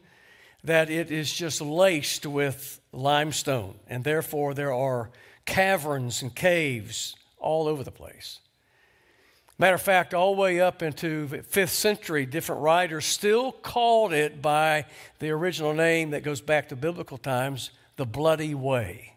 that 0.63 0.89
it 0.89 1.11
is 1.11 1.31
just 1.31 1.61
laced 1.61 2.25
with 2.25 2.81
limestone, 2.91 3.79
and 3.87 4.03
therefore 4.03 4.53
there 4.53 4.73
are 4.73 5.11
caverns 5.45 6.21
and 6.21 6.35
caves 6.35 7.15
all 7.37 7.67
over 7.67 7.83
the 7.83 7.91
place. 7.91 8.39
Matter 9.57 9.75
of 9.75 9.81
fact, 9.81 10.13
all 10.13 10.35
the 10.35 10.41
way 10.41 10.59
up 10.59 10.81
into 10.81 11.27
fifth 11.27 11.71
century, 11.71 12.25
different 12.25 12.61
writers 12.61 13.05
still 13.05 13.53
called 13.53 14.11
it 14.11 14.41
by 14.41 14.85
the 15.19 15.29
original 15.29 15.73
name 15.73 16.09
that 16.09 16.23
goes 16.23 16.41
back 16.41 16.69
to 16.69 16.75
biblical 16.75 17.17
times, 17.17 17.71
the 17.95 18.05
Bloody 18.05 18.53
Way. 18.53 19.13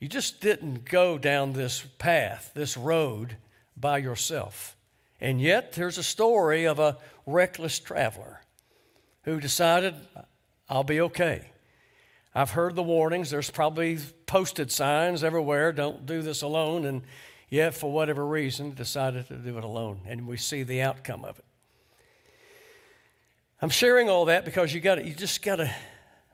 You 0.00 0.08
just 0.08 0.40
didn't 0.40 0.86
go 0.86 1.18
down 1.18 1.52
this 1.52 1.84
path, 1.98 2.52
this 2.54 2.76
road, 2.76 3.36
by 3.76 3.98
yourself. 3.98 4.74
And 5.20 5.40
yet, 5.40 5.72
there's 5.72 5.98
a 5.98 6.02
story 6.02 6.64
of 6.66 6.78
a 6.78 6.96
reckless 7.26 7.78
traveler 7.78 8.40
who 9.22 9.40
decided, 9.40 9.94
I'll 10.68 10.84
be 10.84 11.00
okay. 11.02 11.50
I've 12.34 12.52
heard 12.52 12.76
the 12.76 12.82
warnings. 12.82 13.30
There's 13.30 13.50
probably 13.50 13.98
posted 14.26 14.70
signs 14.70 15.24
everywhere 15.24 15.72
don't 15.72 16.06
do 16.06 16.22
this 16.22 16.40
alone. 16.40 16.84
And 16.84 17.02
yet, 17.48 17.74
for 17.74 17.90
whatever 17.90 18.26
reason, 18.26 18.74
decided 18.74 19.28
to 19.28 19.34
do 19.34 19.58
it 19.58 19.64
alone. 19.64 20.00
And 20.06 20.26
we 20.26 20.36
see 20.36 20.62
the 20.62 20.82
outcome 20.82 21.24
of 21.24 21.38
it. 21.38 21.44
I'm 23.60 23.70
sharing 23.70 24.08
all 24.08 24.26
that 24.26 24.44
because 24.44 24.72
you 24.72 24.80
got 24.80 25.04
you 25.04 25.14
just 25.14 25.42
got 25.42 25.56
to 25.56 25.70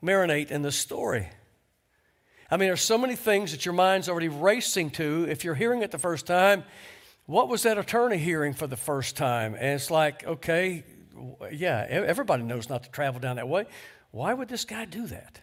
marinate 0.02 0.50
in 0.50 0.62
the 0.62 0.72
story. 0.72 1.28
I 2.50 2.58
mean, 2.58 2.68
there's 2.68 2.82
so 2.82 2.98
many 2.98 3.16
things 3.16 3.52
that 3.52 3.64
your 3.64 3.72
mind's 3.72 4.08
already 4.08 4.28
racing 4.28 4.90
to. 4.90 5.26
If 5.28 5.44
you're 5.44 5.54
hearing 5.54 5.82
it 5.82 5.90
the 5.90 5.98
first 5.98 6.26
time, 6.26 6.64
what 7.26 7.48
was 7.48 7.62
that 7.62 7.78
attorney 7.78 8.18
hearing 8.18 8.52
for 8.52 8.66
the 8.66 8.76
first 8.76 9.16
time? 9.16 9.54
And 9.54 9.68
it's 9.68 9.90
like, 9.90 10.24
okay, 10.24 10.84
yeah, 11.50 11.86
everybody 11.88 12.42
knows 12.42 12.68
not 12.68 12.84
to 12.84 12.90
travel 12.90 13.18
down 13.20 13.36
that 13.36 13.48
way. 13.48 13.64
Why 14.10 14.34
would 14.34 14.48
this 14.48 14.66
guy 14.66 14.84
do 14.84 15.06
that? 15.06 15.40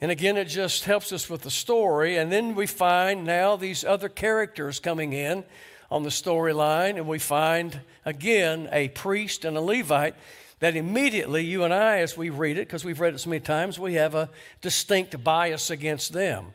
And 0.00 0.10
again, 0.10 0.36
it 0.36 0.46
just 0.46 0.84
helps 0.84 1.12
us 1.12 1.30
with 1.30 1.42
the 1.42 1.50
story. 1.50 2.16
And 2.16 2.30
then 2.30 2.54
we 2.54 2.66
find 2.66 3.24
now 3.24 3.56
these 3.56 3.84
other 3.84 4.08
characters 4.08 4.78
coming 4.78 5.12
in 5.12 5.44
on 5.90 6.02
the 6.02 6.10
storyline, 6.10 6.96
and 6.96 7.06
we 7.06 7.18
find 7.18 7.80
again 8.04 8.68
a 8.72 8.88
priest 8.88 9.44
and 9.44 9.56
a 9.56 9.60
Levite 9.60 10.14
that 10.58 10.74
immediately 10.74 11.44
you 11.44 11.64
and 11.64 11.72
I, 11.72 11.98
as 11.98 12.16
we 12.16 12.30
read 12.30 12.56
it, 12.58 12.66
because 12.66 12.84
we've 12.84 13.00
read 13.00 13.14
it 13.14 13.18
so 13.18 13.30
many 13.30 13.40
times, 13.40 13.78
we 13.78 13.94
have 13.94 14.14
a 14.14 14.30
distinct 14.62 15.22
bias 15.22 15.70
against 15.70 16.12
them. 16.12 16.46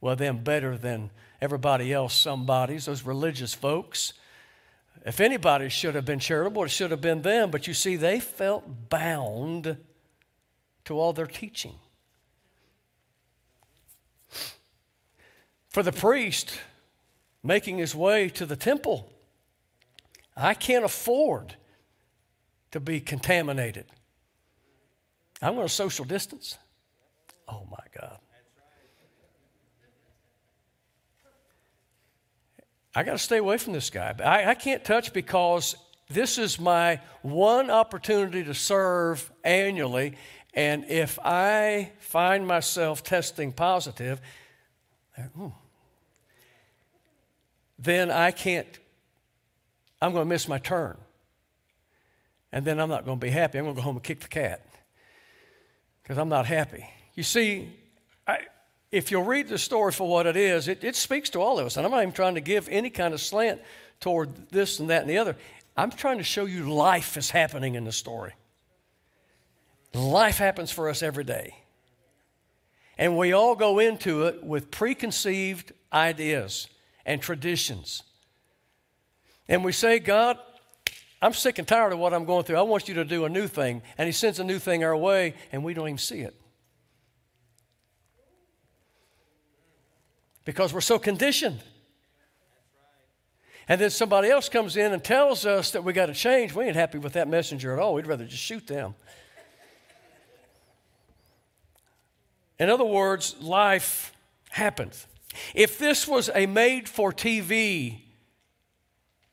Well, 0.00 0.16
them 0.16 0.44
better 0.44 0.76
than 0.76 1.10
everybody 1.40 1.92
else, 1.92 2.14
some 2.14 2.46
bodies, 2.46 2.84
those 2.84 3.04
religious 3.04 3.54
folks. 3.54 4.12
If 5.04 5.20
anybody 5.20 5.70
should 5.70 5.94
have 5.94 6.04
been 6.04 6.18
charitable, 6.18 6.64
it 6.64 6.68
should 6.68 6.90
have 6.90 7.00
been 7.00 7.22
them. 7.22 7.50
But 7.50 7.66
you 7.66 7.74
see, 7.74 7.96
they 7.96 8.20
felt 8.20 8.90
bound 8.90 9.78
to 10.84 10.98
all 10.98 11.12
their 11.12 11.26
teaching. 11.26 11.74
For 15.68 15.82
the 15.82 15.92
priest 15.92 16.58
making 17.42 17.78
his 17.78 17.94
way 17.94 18.28
to 18.30 18.46
the 18.46 18.56
temple, 18.56 19.10
I 20.36 20.54
can't 20.54 20.84
afford 20.84 21.56
to 22.70 22.80
be 22.80 23.00
contaminated. 23.00 23.86
I'm 25.40 25.54
going 25.54 25.66
to 25.66 25.72
social 25.72 26.04
distance. 26.04 26.58
Oh 27.48 27.66
my 27.70 28.00
God. 28.00 28.18
I 32.94 33.04
got 33.04 33.12
to 33.12 33.18
stay 33.18 33.38
away 33.38 33.58
from 33.58 33.74
this 33.74 33.90
guy. 33.90 34.14
I, 34.24 34.50
I 34.50 34.54
can't 34.54 34.84
touch 34.84 35.12
because 35.12 35.76
this 36.08 36.38
is 36.38 36.58
my 36.58 37.00
one 37.22 37.70
opportunity 37.70 38.42
to 38.44 38.54
serve 38.54 39.30
annually. 39.44 40.14
And 40.54 40.84
if 40.86 41.18
I 41.22 41.92
find 42.00 42.46
myself 42.46 43.04
testing 43.04 43.52
positive, 43.52 44.20
hmm, 45.22 45.48
then 47.78 48.10
I 48.10 48.30
can't, 48.30 48.66
I'm 50.02 50.12
going 50.12 50.24
to 50.24 50.28
miss 50.28 50.48
my 50.48 50.58
turn. 50.58 50.96
And 52.50 52.64
then 52.64 52.80
I'm 52.80 52.88
not 52.88 53.04
going 53.04 53.18
to 53.18 53.24
be 53.24 53.30
happy. 53.30 53.58
I'm 53.58 53.64
going 53.64 53.76
to 53.76 53.80
go 53.80 53.84
home 53.84 53.96
and 53.96 54.02
kick 54.02 54.20
the 54.20 54.28
cat 54.28 54.64
because 56.02 56.18
I'm 56.18 56.28
not 56.28 56.46
happy. 56.46 56.88
You 57.14 57.22
see, 57.22 57.68
I, 58.26 58.38
if 58.90 59.10
you'll 59.10 59.24
read 59.24 59.48
the 59.48 59.58
story 59.58 59.92
for 59.92 60.08
what 60.08 60.26
it 60.26 60.36
is, 60.36 60.66
it, 60.66 60.82
it 60.82 60.96
speaks 60.96 61.30
to 61.30 61.40
all 61.40 61.58
of 61.58 61.66
us. 61.66 61.76
And 61.76 61.84
I'm 61.84 61.92
not 61.92 62.02
even 62.02 62.12
trying 62.12 62.36
to 62.36 62.40
give 62.40 62.68
any 62.70 62.90
kind 62.90 63.12
of 63.12 63.20
slant 63.20 63.60
toward 64.00 64.50
this 64.50 64.80
and 64.80 64.88
that 64.90 65.02
and 65.02 65.10
the 65.10 65.18
other. 65.18 65.36
I'm 65.76 65.90
trying 65.90 66.18
to 66.18 66.24
show 66.24 66.46
you 66.46 66.72
life 66.72 67.16
is 67.16 67.30
happening 67.30 67.74
in 67.74 67.84
the 67.84 67.92
story. 67.92 68.32
Life 69.94 70.38
happens 70.38 70.70
for 70.70 70.88
us 70.88 71.02
every 71.02 71.24
day. 71.24 71.54
And 72.98 73.16
we 73.16 73.32
all 73.32 73.54
go 73.54 73.78
into 73.78 74.24
it 74.24 74.42
with 74.42 74.70
preconceived 74.70 75.72
ideas 75.92 76.66
and 77.06 77.22
traditions. 77.22 78.02
And 79.48 79.64
we 79.64 79.72
say, 79.72 79.98
God, 79.98 80.36
I'm 81.22 81.32
sick 81.32 81.58
and 81.58 81.66
tired 81.66 81.92
of 81.92 81.98
what 81.98 82.12
I'm 82.12 82.24
going 82.24 82.44
through. 82.44 82.56
I 82.56 82.62
want 82.62 82.88
you 82.88 82.94
to 82.94 83.04
do 83.04 83.24
a 83.24 83.28
new 83.28 83.46
thing. 83.46 83.82
And 83.96 84.06
He 84.06 84.12
sends 84.12 84.40
a 84.40 84.44
new 84.44 84.58
thing 84.58 84.84
our 84.84 84.96
way, 84.96 85.34
and 85.52 85.64
we 85.64 85.74
don't 85.74 85.86
even 85.86 85.98
see 85.98 86.20
it. 86.20 86.34
because 90.48 90.72
we're 90.72 90.80
so 90.80 90.98
conditioned. 90.98 91.60
And 93.68 93.78
then 93.78 93.90
somebody 93.90 94.30
else 94.30 94.48
comes 94.48 94.78
in 94.78 94.94
and 94.94 95.04
tells 95.04 95.44
us 95.44 95.72
that 95.72 95.84
we 95.84 95.92
got 95.92 96.06
to 96.06 96.14
change. 96.14 96.54
We 96.54 96.64
ain't 96.64 96.74
happy 96.74 96.96
with 96.96 97.12
that 97.12 97.28
messenger 97.28 97.74
at 97.74 97.78
all. 97.78 97.92
We'd 97.92 98.06
rather 98.06 98.24
just 98.24 98.42
shoot 98.42 98.66
them. 98.66 98.94
In 102.58 102.70
other 102.70 102.84
words, 102.84 103.36
life 103.40 104.12
happens. 104.50 105.06
If 105.54 105.78
this 105.78 106.08
was 106.08 106.30
a 106.34 106.46
made 106.46 106.88
for 106.88 107.12
TV 107.12 108.00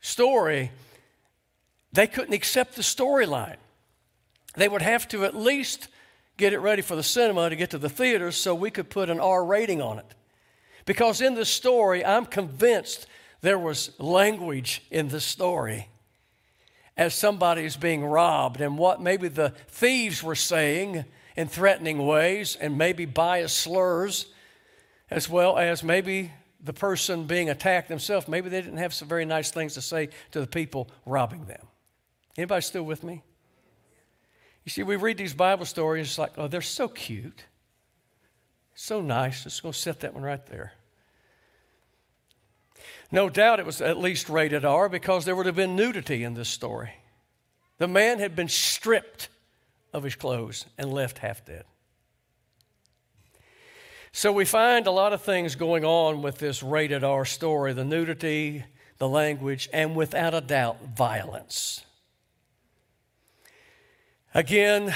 story, 0.01 0.71
they 1.91 2.07
couldn't 2.07 2.33
accept 2.33 2.75
the 2.75 2.81
storyline. 2.81 3.57
They 4.55 4.67
would 4.67 4.81
have 4.81 5.07
to 5.09 5.25
at 5.25 5.35
least 5.35 5.87
get 6.37 6.53
it 6.53 6.59
ready 6.59 6.81
for 6.81 6.95
the 6.95 7.03
cinema 7.03 7.49
to 7.49 7.55
get 7.55 7.71
to 7.71 7.77
the 7.77 7.89
theaters 7.89 8.35
so 8.35 8.53
we 8.53 8.69
could 8.69 8.89
put 8.89 9.09
an 9.09 9.19
R 9.19 9.43
rating 9.43 9.81
on 9.81 9.99
it. 9.99 10.13
Because 10.85 11.21
in 11.21 11.33
the 11.35 11.45
story, 11.45 12.05
I'm 12.05 12.25
convinced 12.25 13.07
there 13.41 13.57
was 13.57 13.91
language 13.99 14.83
in 14.91 15.09
the 15.09 15.21
story 15.21 15.89
as 16.97 17.13
somebody 17.13 17.63
is 17.63 17.75
being 17.75 18.05
robbed 18.05 18.61
and 18.61 18.77
what 18.77 19.01
maybe 19.01 19.27
the 19.27 19.49
thieves 19.67 20.23
were 20.23 20.35
saying 20.35 21.05
in 21.35 21.47
threatening 21.47 22.05
ways 22.05 22.55
and 22.59 22.77
maybe 22.77 23.05
biased 23.05 23.57
slurs, 23.57 24.27
as 25.09 25.29
well 25.29 25.57
as 25.57 25.83
maybe 25.83 26.31
the 26.63 26.73
person 26.73 27.25
being 27.25 27.49
attacked 27.49 27.89
themselves, 27.89 28.27
maybe 28.27 28.49
they 28.49 28.61
didn't 28.61 28.77
have 28.77 28.93
some 28.93 29.07
very 29.07 29.25
nice 29.25 29.51
things 29.51 29.75
to 29.75 29.81
say 29.81 30.09
to 30.31 30.39
the 30.39 30.47
people 30.47 30.89
robbing 31.05 31.45
them. 31.45 31.67
Anybody 32.37 32.61
still 32.61 32.83
with 32.83 33.03
me? 33.03 33.23
You 34.63 34.71
see, 34.71 34.83
we 34.83 34.95
read 34.95 35.17
these 35.17 35.33
Bible 35.33 35.65
stories, 35.65 36.07
it's 36.07 36.17
like, 36.17 36.33
oh, 36.37 36.47
they're 36.47 36.61
so 36.61 36.87
cute. 36.87 37.45
So 38.73 39.01
nice. 39.01 39.43
Just 39.43 39.61
to 39.61 39.71
set 39.71 40.01
that 40.01 40.13
one 40.13 40.23
right 40.23 40.45
there. 40.47 40.73
No 43.11 43.29
doubt 43.29 43.59
it 43.59 43.65
was 43.65 43.79
at 43.81 43.97
least 43.97 44.27
rated 44.27 44.65
R 44.65 44.89
because 44.89 45.23
there 45.23 45.35
would 45.35 45.45
have 45.45 45.55
been 45.55 45.75
nudity 45.75 46.23
in 46.23 46.33
this 46.33 46.49
story. 46.49 46.91
The 47.77 47.87
man 47.87 48.19
had 48.19 48.35
been 48.35 48.49
stripped 48.49 49.29
of 49.95 50.03
his 50.03 50.15
clothes 50.15 50.65
and 50.77 50.91
left 50.91 51.19
half 51.19 51.45
dead. 51.45 51.63
So 54.11 54.31
we 54.31 54.43
find 54.43 54.87
a 54.87 54.91
lot 54.91 55.13
of 55.13 55.21
things 55.21 55.55
going 55.55 55.85
on 55.85 56.21
with 56.21 56.37
this 56.37 56.61
rated 56.61 57.03
R 57.03 57.23
story 57.23 57.71
the 57.73 57.85
nudity, 57.85 58.65
the 58.97 59.07
language, 59.07 59.69
and 59.71 59.95
without 59.95 60.33
a 60.33 60.41
doubt, 60.41 60.77
violence. 60.95 61.85
Again, 64.33 64.93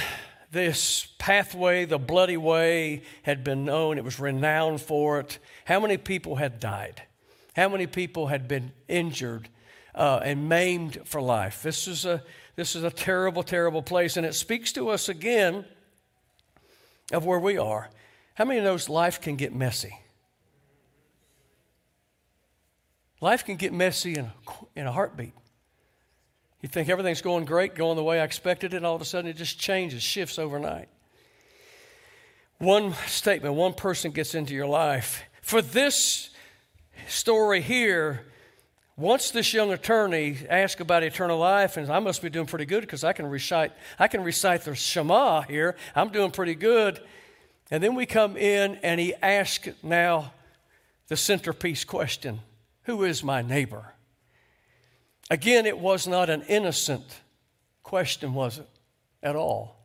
this 0.51 1.07
pathway, 1.17 1.85
the 1.85 1.97
bloody 1.97 2.37
way, 2.37 3.03
had 3.23 3.41
been 3.43 3.63
known. 3.63 3.97
It 3.97 4.03
was 4.03 4.19
renowned 4.19 4.81
for 4.81 5.21
it. 5.21 5.39
How 5.63 5.79
many 5.79 5.95
people 5.95 6.35
had 6.35 6.59
died? 6.59 7.03
How 7.55 7.69
many 7.69 7.87
people 7.87 8.27
had 8.27 8.49
been 8.49 8.73
injured 8.89 9.47
uh, 9.95 10.19
and 10.23 10.49
maimed 10.49 10.99
for 11.05 11.21
life? 11.21 11.63
This 11.63 11.87
is, 11.87 12.05
a, 12.05 12.21
this 12.59 12.75
is 12.75 12.83
a 12.83 12.91
terrible, 12.91 13.41
terrible 13.41 13.81
place. 13.81 14.17
And 14.17 14.25
it 14.25 14.35
speaks 14.35 14.73
to 14.73 14.89
us 14.89 15.07
again 15.07 15.63
of 17.13 17.25
where 17.25 17.39
we 17.39 17.57
are. 17.57 17.89
How 18.33 18.43
many 18.43 18.59
knows 18.59 18.89
life 18.89 19.21
can 19.21 19.37
get 19.37 19.55
messy? 19.55 19.97
Life 23.21 23.45
can 23.45 23.55
get 23.55 23.71
messy 23.71 24.15
in 24.15 24.25
a, 24.25 24.33
in 24.75 24.87
a 24.87 24.91
heartbeat. 24.91 25.31
You 26.59 26.67
think 26.67 26.89
everything's 26.89 27.21
going 27.21 27.45
great, 27.45 27.75
going 27.75 27.95
the 27.95 28.03
way 28.03 28.19
I 28.19 28.25
expected 28.25 28.73
it, 28.73 28.77
and 28.77 28.85
all 28.85 28.95
of 28.95 29.01
a 29.01 29.05
sudden 29.05 29.29
it 29.29 29.37
just 29.37 29.57
changes, 29.57 30.03
shifts 30.03 30.37
overnight. 30.37 30.89
One 32.57 32.93
statement, 33.07 33.55
one 33.55 33.73
person 33.73 34.11
gets 34.11 34.35
into 34.35 34.53
your 34.53 34.67
life. 34.67 35.23
For 35.41 35.61
this 35.61 36.29
story 37.07 37.61
here, 37.61 38.25
once 38.99 39.31
this 39.31 39.53
young 39.53 39.71
attorney 39.71 40.37
asked 40.49 40.81
about 40.81 41.03
eternal 41.03 41.39
life, 41.39 41.77
and 41.77 41.89
I 41.89 41.99
must 41.99 42.21
be 42.21 42.29
doing 42.29 42.45
pretty 42.45 42.65
good 42.65 42.81
because 42.81 43.05
I 43.05 43.13
can 43.13 43.27
recite, 43.27 43.71
I 43.97 44.09
can 44.09 44.23
recite 44.23 44.63
the 44.63 44.75
Shema 44.75 45.41
here. 45.41 45.77
I'm 45.95 46.09
doing 46.09 46.31
pretty 46.31 46.55
good. 46.55 46.99
And 47.71 47.81
then 47.81 47.95
we 47.95 48.05
come 48.05 48.35
in 48.35 48.75
and 48.83 48.99
he 48.99 49.15
asks 49.15 49.69
now 49.81 50.33
the 51.07 51.15
centerpiece 51.15 51.85
question 51.85 52.41
Who 52.83 53.03
is 53.05 53.23
my 53.23 53.41
neighbor? 53.41 53.93
Again, 55.29 55.65
it 55.65 55.77
was 55.77 56.07
not 56.07 56.29
an 56.29 56.41
innocent 56.43 57.21
question, 57.83 58.33
was 58.33 58.57
it? 58.57 58.67
At 59.23 59.35
all. 59.35 59.77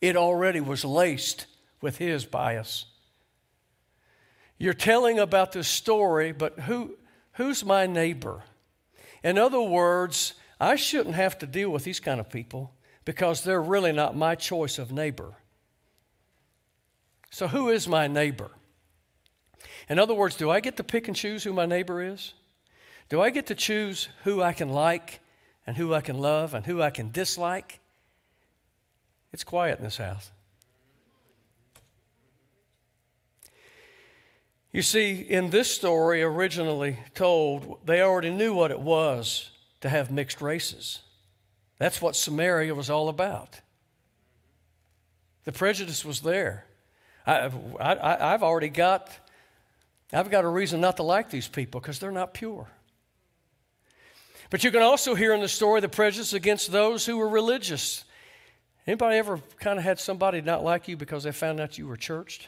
It 0.00 0.16
already 0.16 0.60
was 0.60 0.84
laced 0.84 1.46
with 1.80 1.98
his 1.98 2.24
bias. 2.24 2.86
You're 4.56 4.74
telling 4.74 5.18
about 5.18 5.52
this 5.52 5.68
story, 5.68 6.32
but 6.32 6.60
who, 6.60 6.96
who's 7.38 7.64
my 7.64 7.86
neighbor? 7.86 8.42
In 9.24 9.38
other 9.38 9.60
words, 9.60 10.34
I 10.60 10.76
shouldn't 10.76 11.14
have 11.14 11.38
to 11.38 11.46
deal 11.46 11.70
with 11.70 11.84
these 11.84 12.00
kind 12.00 12.20
of 12.20 12.28
people 12.28 12.74
because 13.04 13.42
they're 13.42 13.62
really 13.62 13.92
not 13.92 14.16
my 14.16 14.34
choice 14.34 14.78
of 14.78 14.92
neighbor. 14.92 15.34
So, 17.30 17.46
who 17.48 17.68
is 17.68 17.88
my 17.88 18.06
neighbor? 18.08 18.50
In 19.88 19.98
other 19.98 20.14
words, 20.14 20.36
do 20.36 20.50
I 20.50 20.60
get 20.60 20.76
to 20.76 20.84
pick 20.84 21.08
and 21.08 21.16
choose 21.16 21.44
who 21.44 21.52
my 21.52 21.64
neighbor 21.64 22.02
is? 22.02 22.34
Do 23.08 23.22
I 23.22 23.30
get 23.30 23.46
to 23.46 23.54
choose 23.54 24.08
who 24.24 24.42
I 24.42 24.52
can 24.52 24.68
like 24.68 25.20
and 25.66 25.76
who 25.76 25.94
I 25.94 26.00
can 26.00 26.18
love 26.18 26.54
and 26.54 26.66
who 26.66 26.82
I 26.82 26.90
can 26.90 27.10
dislike? 27.10 27.80
It's 29.32 29.44
quiet 29.44 29.78
in 29.78 29.84
this 29.84 29.98
house. 29.98 30.30
You 34.78 34.82
see, 34.82 35.22
in 35.22 35.50
this 35.50 35.74
story, 35.74 36.22
originally 36.22 36.98
told, 37.12 37.80
they 37.84 38.00
already 38.00 38.30
knew 38.30 38.54
what 38.54 38.70
it 38.70 38.78
was 38.78 39.50
to 39.80 39.88
have 39.88 40.12
mixed 40.12 40.40
races. 40.40 41.00
That's 41.78 42.00
what 42.00 42.14
Samaria 42.14 42.72
was 42.76 42.88
all 42.88 43.08
about. 43.08 43.60
The 45.42 45.50
prejudice 45.50 46.04
was 46.04 46.20
there. 46.20 46.64
I, 47.26 47.50
I've 47.80 48.44
already 48.44 48.68
got, 48.68 49.10
I've 50.12 50.30
got 50.30 50.44
a 50.44 50.48
reason 50.48 50.80
not 50.80 50.98
to 50.98 51.02
like 51.02 51.28
these 51.28 51.48
people 51.48 51.80
because 51.80 51.98
they're 51.98 52.12
not 52.12 52.32
pure. 52.32 52.68
But 54.48 54.62
you 54.62 54.70
can 54.70 54.82
also 54.82 55.16
hear 55.16 55.34
in 55.34 55.40
the 55.40 55.48
story 55.48 55.80
the 55.80 55.88
prejudice 55.88 56.34
against 56.34 56.70
those 56.70 57.04
who 57.04 57.16
were 57.16 57.28
religious. 57.28 58.04
Anybody 58.86 59.16
ever 59.16 59.40
kind 59.58 59.80
of 59.80 59.84
had 59.84 59.98
somebody 59.98 60.40
not 60.40 60.62
like 60.62 60.86
you 60.86 60.96
because 60.96 61.24
they 61.24 61.32
found 61.32 61.58
out 61.58 61.78
you 61.78 61.88
were 61.88 61.96
churched? 61.96 62.46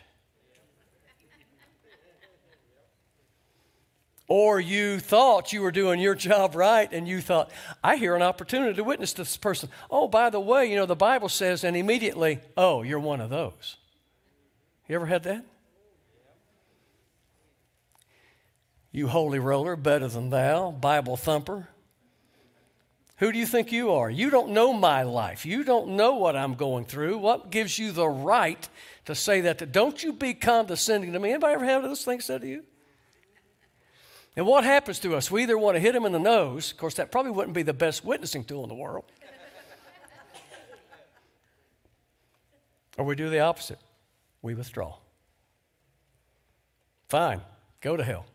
Or 4.31 4.61
you 4.61 5.01
thought 5.01 5.53
you 5.53 5.61
were 5.61 5.73
doing 5.73 5.99
your 5.99 6.15
job 6.31 6.55
right 6.55 6.89
and 6.93 7.07
you 7.09 7.21
thought, 7.21 7.51
I 7.83 7.97
hear 7.97 8.15
an 8.15 8.23
opportunity 8.23 8.75
to 8.75 8.85
witness 8.85 9.13
to 9.15 9.23
this 9.23 9.37
person. 9.37 9.69
Oh, 9.91 10.07
by 10.07 10.31
the 10.31 10.39
way, 10.39 10.71
you 10.71 10.77
know, 10.77 10.87
the 10.87 10.95
Bible 10.95 11.29
says, 11.29 11.65
and 11.65 11.77
immediately, 11.77 12.39
oh, 12.57 12.83
you're 12.83 13.01
one 13.01 13.21
of 13.21 13.29
those. 13.29 13.77
You 14.89 14.95
ever 14.95 15.07
had 15.07 15.25
that? 15.25 15.45
You 18.93 19.09
holy 19.09 19.41
roller, 19.41 19.75
better 19.75 20.07
than 20.07 20.31
thou, 20.31 20.71
Bible 20.71 21.17
thumper. 21.17 21.69
Who 23.17 23.33
do 23.33 23.39
you 23.39 23.47
think 23.47 23.73
you 23.73 23.91
are? 23.91 24.09
You 24.09 24.31
don't 24.31 24.51
know 24.51 24.73
my 24.73 25.03
life. 25.03 25.45
You 25.45 25.65
don't 25.65 25.97
know 25.97 26.15
what 26.15 26.37
I'm 26.37 26.55
going 26.55 26.85
through. 26.85 27.19
What 27.19 27.51
gives 27.51 27.81
you 27.81 27.91
the 27.91 28.09
right 28.09 28.69
to 29.07 29.17
say 29.17 29.41
that? 29.41 29.73
Don't 29.73 30.01
you 30.05 30.13
be 30.13 30.35
condescending 30.35 31.13
to 31.13 31.19
me. 31.19 31.31
Anybody 31.31 31.55
ever 31.55 31.65
have 31.65 31.83
this 31.83 32.05
thing 32.05 32.21
said 32.21 32.43
to 32.43 32.47
you? 32.47 32.63
And 34.37 34.47
what 34.47 34.65
happens 34.65 34.99
to 35.01 35.17
us? 35.17 35.31
We 35.31 35.43
either 35.43 35.59
want 35.59 35.77
to 35.77 35.81
hit 35.81 35.95
him 35.95 36.05
in 36.05 36.13
the 36.13 36.19
nose. 36.19 36.71
Of 36.71 36.79
course, 36.79 36.95
that 36.95 37.11
probably 37.11 37.33
wouldn't 37.33 37.55
be 37.55 37.63
the 37.63 37.75
best 37.75 38.05
witnessing 38.05 38.45
tool 38.45 38.63
in 38.63 38.69
the 38.69 38.75
world. 38.75 39.05
or 42.97 43.05
we 43.05 43.17
do 43.17 43.29
the 43.29 43.41
opposite 43.41 43.79
we 44.43 44.55
withdraw. 44.55 44.97
Fine, 47.09 47.41
go 47.81 47.97
to 47.97 48.05
hell. 48.05 48.27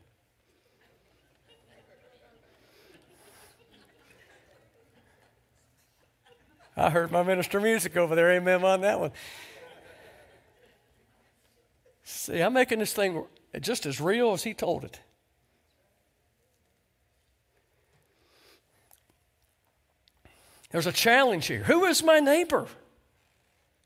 I 6.77 6.89
heard 6.89 7.09
my 7.09 7.23
minister 7.23 7.61
music 7.61 7.95
over 7.95 8.15
there. 8.15 8.31
Amen 8.33 8.63
on 8.65 8.81
that 8.81 8.99
one. 8.99 9.11
See, 12.03 12.41
I'm 12.41 12.51
making 12.51 12.79
this 12.79 12.93
thing 12.93 13.23
just 13.61 13.85
as 13.85 14.01
real 14.01 14.33
as 14.33 14.43
he 14.43 14.53
told 14.53 14.83
it. 14.83 14.99
There's 20.75 20.87
a 20.87 20.91
challenge 20.91 21.47
here. 21.47 21.63
Who 21.63 21.85
is 21.85 22.03
my 22.03 22.19
neighbor? 22.19 22.67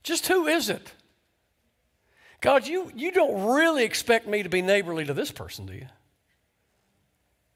Just 0.01 0.25
who 0.25 0.47
is 0.47 0.71
it? 0.71 0.91
God, 2.41 2.65
you, 2.65 2.91
you 2.95 3.11
don't 3.11 3.45
really 3.53 3.83
expect 3.83 4.25
me 4.25 4.41
to 4.41 4.49
be 4.49 4.63
neighborly 4.63 5.05
to 5.05 5.13
this 5.13 5.29
person, 5.29 5.67
do 5.67 5.73
you? 5.73 5.85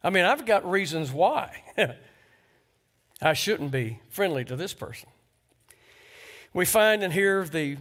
I 0.04 0.12
mean, 0.12 0.24
I've 0.24 0.46
got 0.46 0.70
reasons 0.70 1.12
why 1.12 1.64
I 3.24 3.34
shouldn't 3.34 3.72
be 3.72 4.02
friendly 4.08 4.46
to 4.46 4.56
this 4.56 4.76
person. 4.76 5.10
We 6.54 6.66
find 6.66 7.02
and 7.02 7.12
hear 7.12 7.44
the, 7.44 7.78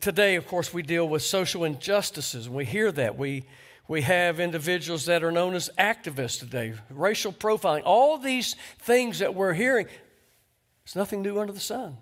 today, 0.00 0.34
of 0.34 0.46
course, 0.46 0.74
we 0.74 0.82
deal 0.82 1.08
with 1.08 1.22
social 1.22 1.64
injustices, 1.64 2.44
and 2.44 2.54
we 2.54 2.66
hear 2.66 2.92
that. 2.92 3.16
We, 3.16 3.46
we 3.88 4.02
have 4.02 4.38
individuals 4.38 5.06
that 5.06 5.24
are 5.24 5.32
known 5.32 5.54
as 5.54 5.70
activists 5.78 6.38
today, 6.38 6.74
racial 6.90 7.32
profiling, 7.32 7.84
all 7.86 8.18
these 8.18 8.54
things 8.80 9.20
that 9.20 9.34
we're 9.34 9.54
hearing. 9.54 9.86
There's 10.88 10.96
nothing 10.96 11.20
new 11.20 11.38
under 11.38 11.52
the 11.52 11.60
sun. 11.60 11.98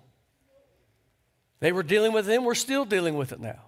They 1.59 1.73
were 1.73 1.83
dealing 1.83 2.13
with 2.13 2.25
them, 2.25 2.45
we're 2.45 2.55
still 2.55 2.85
dealing 2.85 3.17
with 3.17 3.33
it 3.33 3.41
now. 3.41 3.63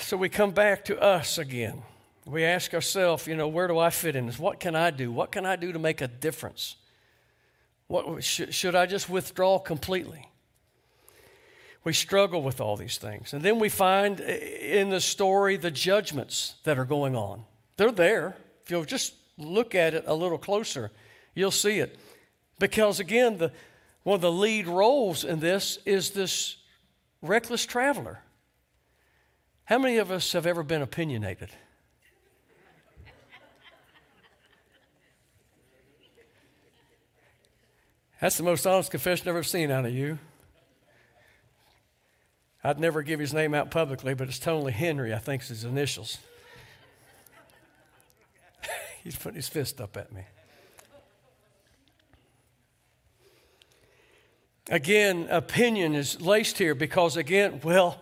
So 0.00 0.16
we 0.16 0.30
come 0.30 0.52
back 0.52 0.86
to 0.86 0.98
us 0.98 1.36
again. 1.36 1.82
We 2.24 2.44
ask 2.44 2.72
ourselves, 2.72 3.26
you 3.26 3.36
know, 3.36 3.46
where 3.46 3.68
do 3.68 3.78
I 3.78 3.90
fit 3.90 4.16
in 4.16 4.24
this? 4.24 4.38
What 4.38 4.58
can 4.58 4.74
I 4.74 4.90
do? 4.90 5.12
What 5.12 5.30
can 5.32 5.44
I 5.44 5.56
do 5.56 5.70
to 5.72 5.78
make 5.78 6.00
a 6.00 6.08
difference? 6.08 6.76
What, 7.88 8.24
should, 8.24 8.54
should 8.54 8.74
I 8.74 8.86
just 8.86 9.06
withdraw 9.10 9.58
completely? 9.58 10.26
We 11.84 11.92
struggle 11.92 12.42
with 12.42 12.58
all 12.58 12.78
these 12.78 12.96
things. 12.96 13.34
And 13.34 13.42
then 13.42 13.58
we 13.58 13.68
find 13.68 14.18
in 14.18 14.88
the 14.88 15.00
story 15.00 15.58
the 15.58 15.70
judgments 15.70 16.54
that 16.64 16.78
are 16.78 16.86
going 16.86 17.16
on. 17.16 17.44
They're 17.76 17.92
there. 17.92 18.34
If 18.64 18.70
you'll 18.70 18.86
just 18.86 19.12
look 19.36 19.74
at 19.74 19.92
it 19.92 20.04
a 20.06 20.14
little 20.14 20.38
closer, 20.38 20.90
you'll 21.34 21.50
see 21.50 21.78
it. 21.78 21.98
Because 22.62 23.00
again, 23.00 23.38
the, 23.38 23.50
one 24.04 24.14
of 24.14 24.20
the 24.20 24.30
lead 24.30 24.68
roles 24.68 25.24
in 25.24 25.40
this 25.40 25.80
is 25.84 26.10
this 26.10 26.58
reckless 27.20 27.66
traveler. 27.66 28.20
How 29.64 29.80
many 29.80 29.96
of 29.96 30.12
us 30.12 30.30
have 30.30 30.46
ever 30.46 30.62
been 30.62 30.80
opinionated? 30.80 31.48
That's 38.20 38.36
the 38.36 38.44
most 38.44 38.64
honest 38.64 38.92
confession 38.92 39.28
I've 39.28 39.34
ever 39.34 39.42
seen 39.42 39.72
out 39.72 39.84
of 39.84 39.92
you. 39.92 40.20
I'd 42.62 42.78
never 42.78 43.02
give 43.02 43.18
his 43.18 43.34
name 43.34 43.54
out 43.54 43.72
publicly, 43.72 44.14
but 44.14 44.28
it's 44.28 44.38
Tony 44.38 44.70
Henry, 44.70 45.12
I 45.12 45.18
think, 45.18 45.42
is 45.42 45.48
his 45.48 45.64
initials. 45.64 46.18
He's 49.02 49.16
putting 49.16 49.34
his 49.34 49.48
fist 49.48 49.80
up 49.80 49.96
at 49.96 50.12
me. 50.12 50.22
Again, 54.68 55.26
opinion 55.30 55.94
is 55.94 56.20
laced 56.20 56.58
here 56.58 56.74
because, 56.74 57.16
again, 57.16 57.60
well, 57.64 58.00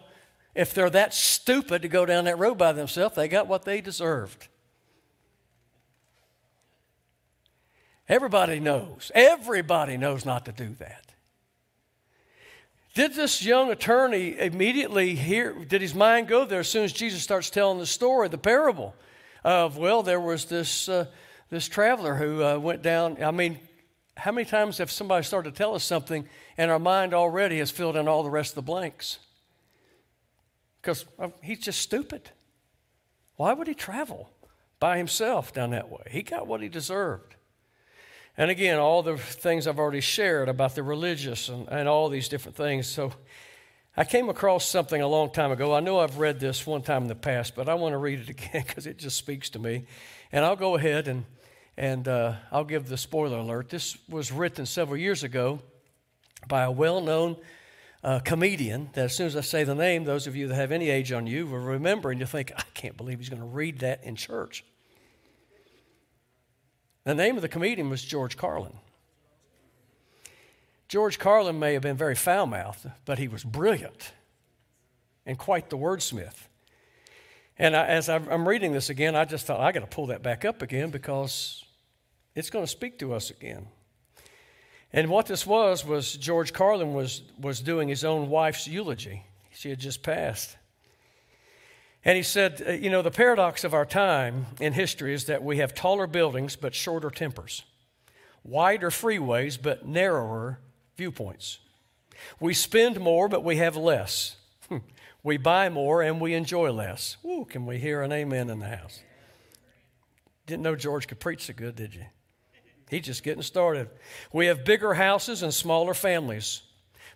if 0.55 0.75
they're 0.75 0.91
that 0.91 1.15
stupid 1.15 1.83
to 1.83 1.89
go 1.89 2.05
down 2.05 2.25
that 2.25 2.39
road 2.39 2.59
by 2.59 2.73
themselves, 2.73 3.15
they 3.15 3.29
got 3.29 3.47
what 3.47 3.65
they 3.65 3.81
deserved. 3.81 4.49
Everybody 8.09 8.59
knows. 8.59 9.11
Everybody 9.15 9.97
knows 9.97 10.27
not 10.27 10.45
to 10.47 10.53
do 10.53 10.75
that. 10.81 11.11
Did 12.95 13.15
this 13.15 13.43
young 13.43 13.71
attorney 13.71 14.37
immediately 14.37 15.15
hear, 15.15 15.53
did 15.65 15.81
his 15.81 15.95
mind 15.95 16.27
go 16.27 16.45
there 16.45 16.61
as 16.61 16.69
soon 16.69 16.83
as 16.83 16.93
Jesus 16.93 17.23
starts 17.23 17.49
telling 17.49 17.79
the 17.79 17.87
story, 17.87 18.29
the 18.29 18.37
parable 18.37 18.97
of, 19.45 19.77
well, 19.77 20.03
there 20.03 20.21
was 20.21 20.47
this, 20.47 20.89
uh, 20.89 21.07
this 21.51 21.69
traveler 21.69 22.17
who 22.17 22.43
uh, 22.43 22.59
went 22.59 22.83
down. 22.83 23.23
I 23.23 23.31
mean, 23.31 23.61
how 24.17 24.33
many 24.33 24.45
times 24.45 24.79
have 24.79 24.91
somebody 24.91 25.25
started 25.25 25.55
to 25.55 25.57
tell 25.57 25.77
us 25.77 25.85
something 25.85 26.29
and 26.61 26.71
our 26.71 26.79
mind 26.79 27.15
already 27.15 27.59
has 27.59 27.71
filled 27.71 27.97
in 27.97 28.07
all 28.07 28.23
the 28.23 28.29
rest 28.29 28.51
of 28.51 28.57
the 28.57 28.63
blanks? 28.71 29.19
Because 30.83 31.07
uh, 31.19 31.31
he's 31.43 31.61
just 31.61 31.81
stupid. 31.81 32.33
Why 33.37 33.55
would 33.55 33.67
he 33.67 33.73
travel 33.73 34.29
by 34.79 34.99
himself 34.99 35.55
down 35.55 35.71
that 35.71 35.89
way? 35.89 36.03
He 36.11 36.21
got 36.21 36.47
what 36.47 36.61
he 36.61 36.69
deserved. 36.69 37.35
And 38.37 38.51
again, 38.51 38.79
all 38.79 39.03
the 39.03 39.17
things 39.17 39.67
I've 39.67 39.79
already 39.79 40.03
shared 40.03 40.51
about 40.51 40.75
the 40.75 40.83
religious 40.83 41.49
and, 41.49 41.67
and 41.69 41.89
all 41.89 42.11
these 42.11 42.29
different 42.29 42.59
things. 42.59 42.87
So 42.87 43.15
I 43.97 44.05
came 44.05 44.29
across 44.29 44.67
something 44.67 45.01
a 45.01 45.09
long 45.09 45.31
time 45.31 45.53
ago. 45.53 45.75
I 45.75 45.81
know 45.81 45.99
I've 45.99 46.19
read 46.19 46.41
this 46.41 46.67
one 46.67 46.83
time 46.83 47.05
in 47.05 47.09
the 47.09 47.15
past, 47.15 47.57
but 47.57 47.71
I 47.71 47.75
want 47.75 47.95
to 47.95 47.99
read 47.99 48.21
it 48.21 48.29
again 48.29 48.65
because 48.67 48.87
it 48.87 48.99
just 48.99 49.17
speaks 49.17 49.49
to 49.51 49.59
me. 49.59 49.87
And 50.31 50.45
I'll 50.45 50.57
go 50.57 50.77
ahead 50.77 51.09
and, 51.09 51.25
and 51.79 52.07
uh, 52.07 52.35
I'll 52.53 52.65
give 52.65 52.87
the 52.87 52.99
spoiler 52.99 53.39
alert. 53.39 53.71
This 53.71 53.97
was 54.11 54.31
written 54.31 54.67
several 54.67 54.99
years 54.99 55.23
ago 55.23 55.63
by 56.49 56.63
a 56.63 56.71
well 56.71 57.01
known 57.01 57.37
uh, 58.03 58.19
comedian 58.21 58.91
that 58.95 59.07
as 59.07 59.17
soon 59.17 59.27
as 59.27 59.37
I 59.37 59.43
say 59.43 59.65
the 59.65 59.75
name, 59.75 60.05
those 60.05 60.27
of 60.27 60.35
you 60.35 60.49
that 60.49 60.55
have 60.55 60.73
any 60.73 60.89
age 60.91 61.13
on 61.13 61.27
you 61.27 61.47
will 61.47 61.59
remember 61.59 62.11
and 62.11 62.21
you 62.21 62.27
think, 62.27 62.53
I 62.57 62.63
can't 62.75 62.97
believe 62.97 63.19
he's 63.19 63.29
going 63.29 63.43
to 63.43 63.47
read 63.47 63.81
that 63.81 64.03
in 64.05 64.17
church. 64.17 64.65
The 67.05 67.15
name 67.15 67.37
of 67.37 67.43
the 67.43 67.49
comedian 67.49 67.91
was 67.91 68.03
George 68.03 68.37
Carlin. 68.37 68.75
George 70.89 71.19
Carlin 71.19 71.59
may 71.59 71.75
have 71.75 71.83
been 71.83 71.97
very 71.97 72.15
foul 72.15 72.47
mouthed, 72.47 72.91
but 73.05 73.19
he 73.19 73.29
was 73.29 73.45
brilliant 73.45 74.13
and 75.25 75.39
quite 75.39 75.71
the 75.71 75.79
wordsmith. 75.79 76.49
And 77.59 77.77
I, 77.77 77.87
as 77.87 78.09
I'm 78.09 78.49
reading 78.49 78.73
this 78.73 78.91
again, 78.91 79.15
I 79.15 79.25
just 79.25 79.47
thought, 79.47 79.61
I 79.61 79.71
got 79.71 79.81
to 79.81 79.87
pull 79.87 80.07
that 80.07 80.23
back 80.23 80.45
up 80.45 80.63
again 80.63 80.91
because 80.91 81.63
it's 82.35 82.49
going 82.49 82.65
to 82.65 82.71
speak 82.71 82.99
to 83.01 83.13
us 83.13 83.31
again. 83.31 83.69
And 84.93 85.09
what 85.09 85.27
this 85.27 85.47
was, 85.47 85.85
was 85.85 86.17
George 86.17 86.53
Carlin 86.53 86.95
was, 86.95 87.23
was 87.39 87.61
doing 87.61 87.89
his 87.89 88.05
own 88.05 88.29
wife's 88.29 88.67
eulogy. 88.67 89.25
She 89.53 89.71
had 89.71 89.79
just 89.79 90.03
passed. 90.03 90.57
And 92.05 92.17
he 92.17 92.23
said, 92.23 92.63
uh, 92.67 92.73
You 92.73 92.91
know, 92.91 93.03
the 93.03 93.11
paradox 93.11 93.63
of 93.63 93.75
our 93.75 93.87
time 93.87 94.47
in 94.59 94.73
history 94.73 95.15
is 95.15 95.27
that 95.27 95.43
we 95.43 95.59
have 95.59 95.75
taller 95.75 96.07
buildings 96.07 96.57
but 96.57 96.75
shorter 96.75 97.11
tempers, 97.11 97.65
wider 98.43 98.91
freeways 98.91 99.61
but 99.61 99.87
narrower 99.87 100.59
viewpoints. 100.97 101.59
We 102.41 102.55
spend 102.55 103.01
more 103.01 103.29
but 103.29 103.45
we 103.45 103.57
have 103.57 103.77
less. 103.77 104.37
we 105.23 105.37
buy 105.37 105.69
more 105.69 106.03
and 106.03 106.21
we 106.21 106.35
enjoy 106.35 106.73
less. 106.73 107.17
Ooh, 107.25 107.47
can 107.49 107.65
we 107.67 107.79
hear 107.79 108.03
an 108.03 108.13
amen 108.13 108.51
in 108.51 108.59
the 108.59 108.69
house? 108.69 109.01
Didn't 110.47 110.63
know 110.63 110.75
George 110.75 111.07
could 111.07 111.21
preach 111.21 111.47
so 111.47 111.53
good, 111.53 111.77
did 111.77 111.95
you? 111.95 112.07
He's 112.91 113.03
just 113.07 113.23
getting 113.23 113.43
started. 113.43 113.89
We 114.33 114.47
have 114.47 114.65
bigger 114.65 114.95
houses 114.95 115.43
and 115.43 115.55
smaller 115.55 115.95
families, 115.95 116.63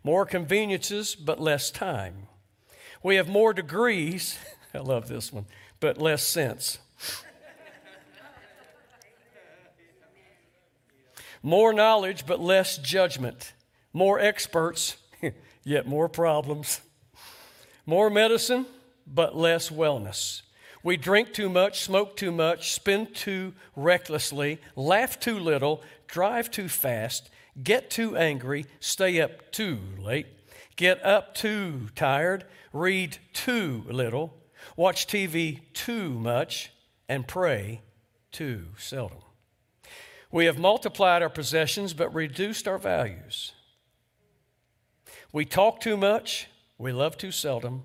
more 0.03 0.25
conveniences 0.25 1.15
but 1.15 1.41
less 1.41 1.71
time. 1.71 2.29
We 3.03 3.17
have 3.17 3.29
more 3.29 3.53
degrees 3.53 4.39
I 4.75 4.79
love 4.79 5.07
this 5.07 5.33
one, 5.33 5.47
but 5.79 5.99
less 5.99 6.25
sense. 6.25 6.79
More 11.43 11.73
knowledge, 11.73 12.27
but 12.27 12.41
less 12.41 12.79
judgment. 12.79 13.53
More 13.93 14.19
experts, 14.19 14.97
yet 15.65 15.87
more 15.87 16.09
problems. 16.09 16.81
More 17.87 18.09
medicine, 18.09 18.67
but 19.07 19.37
less 19.37 19.69
wellness. 19.69 20.41
We 20.85 20.99
drink 20.99 21.33
too 21.33 21.49
much, 21.49 21.81
smoke 21.81 22.15
too 22.15 22.31
much, 22.31 22.75
spend 22.75 23.15
too 23.15 23.55
recklessly, 23.75 24.61
laugh 24.77 25.19
too 25.19 25.39
little, 25.39 25.83
drive 26.07 26.51
too 26.51 26.69
fast, 26.69 27.31
get 27.61 27.89
too 27.89 28.19
angry, 28.19 28.67
stay 28.81 29.19
up 29.19 29.51
too 29.51 29.79
late, 29.99 30.27
get 30.77 31.03
up 31.03 31.35
too 31.35 31.89
tired, 31.95 32.45
read 32.75 33.17
too 33.33 33.85
little, 33.89 34.35
watch 34.77 35.07
TV 35.07 35.61
too 35.73 36.11
much, 36.11 36.71
and 37.09 37.27
pray 37.27 37.81
too 38.31 38.67
seldom. 38.77 39.23
We 40.31 40.45
have 40.45 40.59
multiplied 40.59 41.23
our 41.23 41.31
possessions 41.31 41.95
but 41.95 42.13
reduced 42.13 42.69
our 42.69 42.79
values. 42.79 43.53
We 45.33 45.47
talk 45.47 45.81
too 45.81 45.97
much, 45.97 46.49
we 46.77 46.93
love 46.93 47.17
too 47.17 47.33
seldom, 47.33 47.85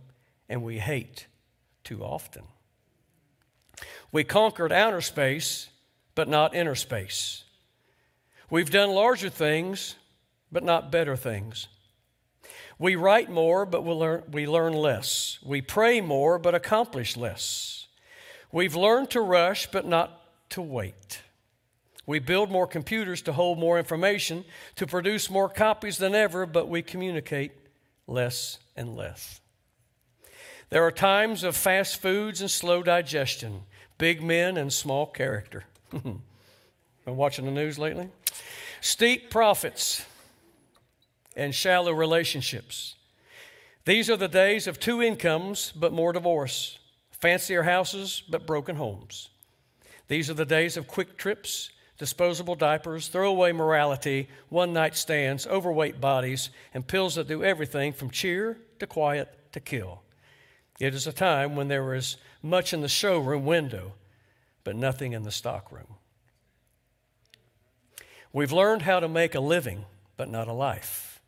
and 0.49 0.61
we 0.61 0.79
hate 0.79 1.27
too 1.85 2.03
often. 2.03 2.43
We 4.11 4.23
conquered 4.23 4.71
outer 4.71 5.01
space 5.01 5.69
but 6.15 6.27
not 6.27 6.55
inner 6.55 6.75
space. 6.75 7.43
We've 8.49 8.71
done 8.71 8.89
larger 8.89 9.29
things 9.29 9.95
but 10.51 10.63
not 10.63 10.91
better 10.91 11.15
things. 11.15 11.67
We 12.79 12.95
write 12.95 13.29
more, 13.29 13.65
but 13.65 13.83
we 13.83 13.93
learn, 13.93 14.23
we 14.31 14.47
learn 14.47 14.73
less. 14.73 15.37
We 15.43 15.61
pray 15.61 16.01
more, 16.01 16.39
but 16.39 16.55
accomplish 16.55 17.17
less. 17.17 17.87
We've 18.51 18.75
learned 18.75 19.11
to 19.11 19.21
rush, 19.21 19.67
but 19.67 19.85
not 19.85 20.21
to 20.51 20.61
wait. 20.61 21.21
We 22.05 22.19
build 22.19 22.49
more 22.49 22.65
computers 22.65 23.21
to 23.23 23.33
hold 23.33 23.59
more 23.59 23.77
information, 23.77 24.45
to 24.77 24.87
produce 24.87 25.29
more 25.29 25.49
copies 25.49 25.97
than 25.97 26.15
ever, 26.15 26.45
but 26.45 26.67
we 26.67 26.81
communicate 26.81 27.51
less 28.07 28.57
and 28.75 28.95
less. 28.95 29.41
There 30.69 30.83
are 30.83 30.91
times 30.91 31.43
of 31.43 31.55
fast 31.55 32.01
foods 32.01 32.41
and 32.41 32.49
slow 32.49 32.81
digestion, 32.81 33.63
big 33.99 34.23
men 34.23 34.57
and 34.57 34.73
small 34.73 35.05
character. 35.05 35.65
Been 35.91 36.21
watching 37.05 37.45
the 37.45 37.51
news 37.51 37.77
lately? 37.77 38.09
Steep 38.81 39.29
profits 39.29 40.03
and 41.35 41.53
shallow 41.53 41.91
relationships. 41.91 42.95
These 43.85 44.09
are 44.09 44.17
the 44.17 44.27
days 44.27 44.65
of 44.65 44.79
two 44.79 45.01
incomes 45.01 45.71
but 45.75 45.93
more 45.93 46.13
divorce, 46.13 46.79
fancier 47.11 47.63
houses 47.63 48.23
but 48.27 48.47
broken 48.47 48.77
homes. 48.77 49.29
These 50.07 50.29
are 50.29 50.35
the 50.35 50.45
days 50.45 50.75
of 50.75 50.87
quick 50.87 51.17
trips, 51.17 51.69
disposable 51.97 52.55
diapers, 52.55 53.09
throwaway 53.09 53.51
morality, 53.51 54.29
one 54.47 54.73
night 54.73 54.95
stands, 54.95 55.45
overweight 55.45 56.01
bodies, 56.01 56.49
and 56.73 56.87
pills 56.87 57.15
that 57.15 57.27
do 57.27 57.43
everything 57.43 57.93
from 57.93 58.09
cheer 58.09 58.57
to 58.79 58.87
quiet 58.87 59.51
to 59.51 59.59
kill. 59.59 60.01
It 60.79 60.95
is 60.95 61.05
a 61.05 61.13
time 61.13 61.55
when 61.55 61.67
there 61.67 61.93
is 61.93 62.17
much 62.41 62.73
in 62.73 62.81
the 62.81 62.87
showroom 62.87 63.45
window, 63.45 63.93
but 64.63 64.75
nothing 64.75 65.11
in 65.11 65.23
the 65.23 65.31
stockroom. 65.31 65.95
We've 68.31 68.51
learned 68.51 68.83
how 68.83 68.99
to 68.99 69.09
make 69.09 69.35
a 69.35 69.39
living, 69.39 69.85
but 70.15 70.29
not 70.29 70.47
a 70.47 70.53
life. 70.53 71.21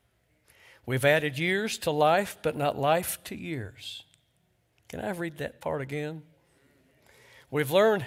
We've 0.86 1.04
added 1.04 1.38
years 1.38 1.78
to 1.80 1.92
life, 1.92 2.38
but 2.42 2.56
not 2.56 2.78
life 2.78 3.22
to 3.26 3.36
years. 3.36 4.04
Can 4.88 5.00
I 5.00 5.12
read 5.12 5.38
that 5.38 5.62
part 5.62 5.82
again? 5.82 6.24
We've 7.50 7.72
learned 7.72 8.06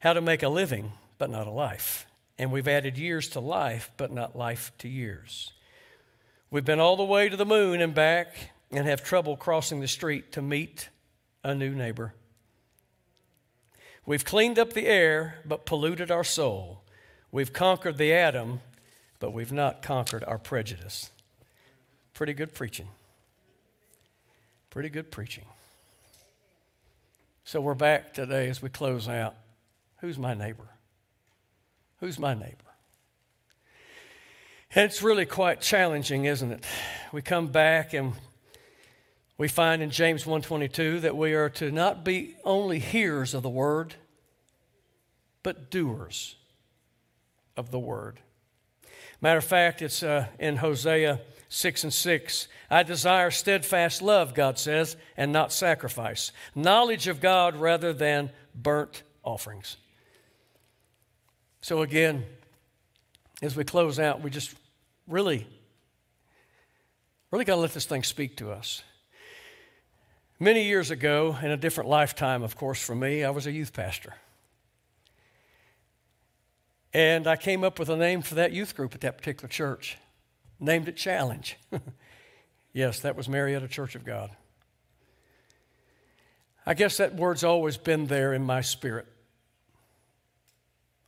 how 0.00 0.12
to 0.12 0.20
make 0.20 0.42
a 0.42 0.48
living, 0.48 0.92
but 1.18 1.30
not 1.30 1.46
a 1.46 1.52
life. 1.52 2.06
And 2.38 2.50
we've 2.52 2.68
added 2.68 2.98
years 2.98 3.28
to 3.30 3.40
life, 3.40 3.90
but 3.96 4.12
not 4.12 4.36
life 4.36 4.72
to 4.78 4.88
years. 4.88 5.52
We've 6.50 6.64
been 6.64 6.80
all 6.80 6.96
the 6.96 7.04
way 7.04 7.28
to 7.28 7.36
the 7.36 7.44
moon 7.44 7.80
and 7.80 7.94
back 7.94 8.52
and 8.70 8.86
have 8.86 9.02
trouble 9.02 9.36
crossing 9.36 9.80
the 9.80 9.88
street 9.88 10.32
to 10.32 10.42
meet 10.42 10.88
a 11.42 11.54
new 11.54 11.74
neighbor. 11.74 12.14
We've 14.04 14.24
cleaned 14.24 14.58
up 14.58 14.72
the 14.72 14.86
air, 14.86 15.36
but 15.44 15.66
polluted 15.66 16.10
our 16.10 16.24
soul. 16.24 16.82
We've 17.30 17.52
conquered 17.52 17.98
the 17.98 18.12
atom, 18.12 18.60
but 19.18 19.32
we've 19.32 19.52
not 19.52 19.82
conquered 19.82 20.24
our 20.24 20.38
prejudice. 20.38 21.10
Pretty 22.14 22.32
good 22.32 22.54
preaching. 22.54 22.88
Pretty 24.70 24.88
good 24.88 25.10
preaching. 25.10 25.44
So 27.44 27.60
we're 27.60 27.74
back 27.74 28.12
today 28.12 28.48
as 28.48 28.60
we 28.60 28.68
close 28.68 29.08
out. 29.08 29.34
Who's 30.00 30.18
my 30.18 30.34
neighbor? 30.34 30.68
Who's 32.00 32.18
my 32.18 32.34
neighbor? 32.34 32.54
It's 34.70 35.02
really 35.02 35.26
quite 35.26 35.60
challenging, 35.60 36.26
isn't 36.26 36.52
it? 36.52 36.64
We 37.10 37.22
come 37.22 37.46
back 37.48 37.94
and 37.94 38.12
we 39.38 39.46
find 39.48 39.80
in 39.80 39.90
James 39.90 40.24
1:22 40.24 41.00
that 41.00 41.16
we 41.16 41.32
are 41.32 41.48
to 41.50 41.70
not 41.70 42.04
be 42.04 42.36
only 42.44 42.80
hearers 42.80 43.32
of 43.34 43.42
the 43.42 43.48
word, 43.48 43.94
but 45.42 45.70
doers 45.70 46.36
of 47.56 47.70
the 47.70 47.78
word. 47.78 48.20
Matter 49.20 49.38
of 49.38 49.44
fact, 49.44 49.80
it's 49.80 50.02
uh, 50.02 50.26
in 50.38 50.56
Hosea 50.56 51.20
6 51.48 51.84
and 51.84 51.94
6. 51.94 52.48
I 52.70 52.82
desire 52.82 53.30
steadfast 53.30 54.02
love, 54.02 54.34
God 54.34 54.58
says, 54.58 54.96
and 55.16 55.32
not 55.32 55.52
sacrifice, 55.52 56.32
knowledge 56.54 57.08
of 57.08 57.20
God 57.20 57.56
rather 57.56 57.92
than 57.92 58.30
burnt 58.54 59.02
offerings. 59.24 59.76
So, 61.60 61.82
again, 61.82 62.24
as 63.42 63.56
we 63.56 63.64
close 63.64 63.98
out, 63.98 64.20
we 64.20 64.30
just 64.30 64.54
really, 65.06 65.46
really 67.30 67.44
got 67.44 67.54
to 67.54 67.60
let 67.60 67.72
this 67.72 67.86
thing 67.86 68.02
speak 68.02 68.36
to 68.36 68.52
us. 68.52 68.82
Many 70.40 70.64
years 70.64 70.92
ago, 70.92 71.36
in 71.42 71.50
a 71.50 71.56
different 71.56 71.90
lifetime, 71.90 72.44
of 72.44 72.56
course, 72.56 72.80
for 72.80 72.94
me, 72.94 73.24
I 73.24 73.30
was 73.30 73.48
a 73.48 73.52
youth 73.52 73.72
pastor. 73.72 74.14
And 76.92 77.26
I 77.26 77.34
came 77.34 77.64
up 77.64 77.80
with 77.80 77.88
a 77.88 77.96
name 77.96 78.22
for 78.22 78.36
that 78.36 78.52
youth 78.52 78.76
group 78.76 78.94
at 78.94 79.00
that 79.00 79.18
particular 79.18 79.48
church, 79.48 79.98
named 80.60 80.86
it 80.86 80.96
Challenge. 80.96 81.58
yes, 82.72 83.00
that 83.00 83.16
was 83.16 83.28
Marietta 83.28 83.66
Church 83.66 83.96
of 83.96 84.04
God. 84.04 84.30
I 86.64 86.74
guess 86.74 86.98
that 86.98 87.16
word's 87.16 87.42
always 87.42 87.76
been 87.76 88.06
there 88.06 88.32
in 88.32 88.44
my 88.44 88.60
spirit. 88.60 89.06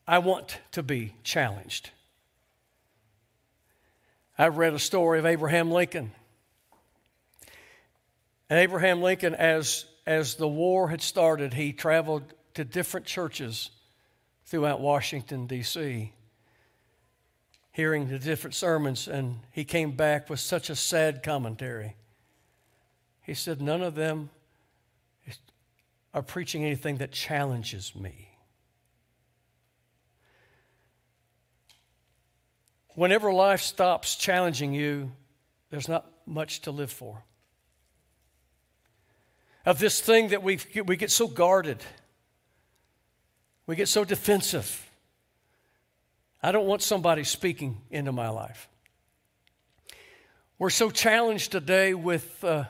I 0.09 0.19
want 0.19 0.59
to 0.73 0.83
be 0.83 1.15
challenged. 1.23 1.91
I 4.37 4.49
read 4.49 4.75
a 4.75 4.79
story 4.81 5.21
of 5.21 5.27
Abraham 5.27 5.71
Lincoln. 5.71 6.11
And 8.51 8.59
Abraham 8.59 9.01
Lincoln, 9.01 9.37
as, 9.37 9.85
as 10.07 10.35
the 10.35 10.49
war 10.49 10.89
had 10.89 11.01
started, 11.01 11.55
he 11.55 11.73
traveled 11.73 12.35
to 12.55 12.65
different 12.65 13.07
churches 13.07 13.71
throughout 14.45 14.81
Washington, 14.81 15.47
D.C., 15.47 16.13
hearing 17.71 18.09
the 18.09 18.19
different 18.19 18.55
sermons, 18.57 19.07
and 19.07 19.39
he 19.53 19.65
came 19.65 19.93
back 19.93 20.29
with 20.29 20.41
such 20.41 20.69
a 20.69 20.75
sad 20.75 21.23
commentary. 21.23 21.95
He 23.23 23.35
said, 23.35 23.63
None 23.63 23.83
of 23.83 23.95
them 23.95 24.31
are 26.13 26.23
preaching 26.23 26.65
anything 26.65 26.97
that 26.97 27.13
challenges 27.13 27.95
me. 27.95 28.31
Whenever 32.97 33.33
life 33.33 33.61
stops 33.61 34.17
challenging 34.17 34.73
you, 34.73 35.13
there's 35.71 35.89
not 35.89 36.11
much 36.27 36.63
to 36.63 36.73
live 36.73 36.91
for. 36.91 37.23
Of 39.67 39.79
this 39.79 40.01
thing 40.01 40.29
that 40.29 40.43
we, 40.43 40.59
we 40.87 40.97
get 40.97 41.11
so 41.11 41.27
guarded 41.27 41.79
we 43.71 43.77
get 43.77 43.87
so 43.89 44.05
defensive. 44.05 44.91
I 46.43 46.51
don't 46.51 46.67
want 46.67 46.83
somebody 46.83 47.23
speaking 47.23 47.81
into 47.89 48.11
my 48.11 48.29
life. 48.29 48.69
We're 50.59 50.71
so 50.71 50.91
challenged 50.91 51.53
today 51.53 51.95
with 51.95 52.43
uh, 52.43 52.65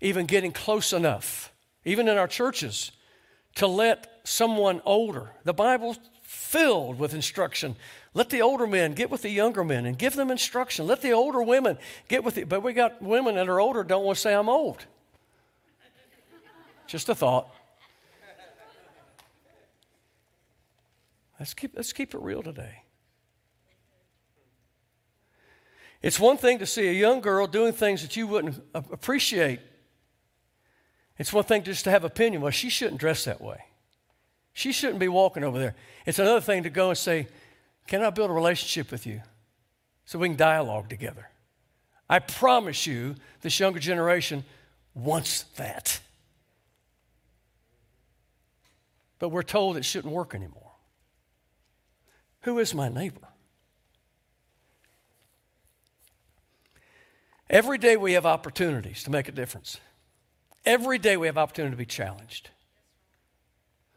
even 0.00 0.26
getting 0.26 0.50
close 0.50 0.92
enough, 0.92 1.52
even 1.84 2.08
in 2.08 2.18
our 2.18 2.26
churches, 2.26 2.90
to 3.54 3.68
let 3.68 4.08
someone 4.24 4.82
older, 4.84 5.30
the 5.44 5.54
Bible's 5.54 6.00
filled 6.22 6.98
with 6.98 7.14
instruction. 7.14 7.76
Let 8.12 8.30
the 8.30 8.42
older 8.42 8.66
men 8.66 8.94
get 8.94 9.08
with 9.08 9.22
the 9.22 9.30
younger 9.30 9.62
men 9.62 9.86
and 9.86 9.96
give 9.96 10.16
them 10.16 10.32
instruction. 10.32 10.84
Let 10.84 11.00
the 11.00 11.12
older 11.12 11.44
women 11.44 11.78
get 12.08 12.24
with 12.24 12.38
it. 12.38 12.48
But 12.48 12.64
we 12.64 12.72
got 12.72 13.00
women 13.00 13.36
that 13.36 13.48
are 13.48 13.60
older 13.60 13.84
don't 13.84 14.04
want 14.04 14.16
to 14.16 14.20
say, 14.20 14.34
I'm 14.34 14.48
old. 14.48 14.84
Just 16.90 17.08
a 17.08 17.14
thought. 17.14 17.48
Let's 21.38 21.54
keep, 21.54 21.76
let's 21.76 21.92
keep 21.92 22.14
it 22.14 22.20
real 22.20 22.42
today. 22.42 22.82
It's 26.02 26.18
one 26.18 26.36
thing 26.36 26.58
to 26.58 26.66
see 26.66 26.88
a 26.88 26.92
young 26.92 27.20
girl 27.20 27.46
doing 27.46 27.72
things 27.72 28.02
that 28.02 28.16
you 28.16 28.26
wouldn't 28.26 28.60
appreciate. 28.74 29.60
It's 31.16 31.32
one 31.32 31.44
thing 31.44 31.62
just 31.62 31.84
to 31.84 31.92
have 31.92 32.02
opinion. 32.02 32.42
Well, 32.42 32.50
she 32.50 32.68
shouldn't 32.68 32.98
dress 32.98 33.24
that 33.24 33.40
way. 33.40 33.66
She 34.52 34.72
shouldn't 34.72 34.98
be 34.98 35.06
walking 35.06 35.44
over 35.44 35.60
there. 35.60 35.76
It's 36.06 36.18
another 36.18 36.40
thing 36.40 36.64
to 36.64 36.70
go 36.70 36.88
and 36.88 36.98
say, 36.98 37.28
Can 37.86 38.02
I 38.02 38.10
build 38.10 38.30
a 38.30 38.32
relationship 38.32 38.90
with 38.90 39.06
you 39.06 39.22
so 40.06 40.18
we 40.18 40.26
can 40.26 40.36
dialogue 40.36 40.88
together? 40.88 41.28
I 42.08 42.18
promise 42.18 42.84
you, 42.84 43.14
this 43.42 43.60
younger 43.60 43.78
generation 43.78 44.42
wants 44.92 45.44
that. 45.54 46.00
But 49.20 49.28
we're 49.28 49.42
told 49.42 49.76
it 49.76 49.84
shouldn't 49.84 50.12
work 50.12 50.34
anymore. 50.34 50.72
Who 52.40 52.58
is 52.58 52.74
my 52.74 52.88
neighbor? 52.88 53.28
Every 57.48 57.78
day 57.78 57.96
we 57.96 58.14
have 58.14 58.26
opportunities 58.26 59.04
to 59.04 59.10
make 59.10 59.28
a 59.28 59.32
difference. 59.32 59.78
Every 60.64 60.98
day 60.98 61.16
we 61.16 61.26
have 61.26 61.38
opportunity 61.38 61.72
to 61.72 61.78
be 61.78 61.86
challenged. 61.86 62.50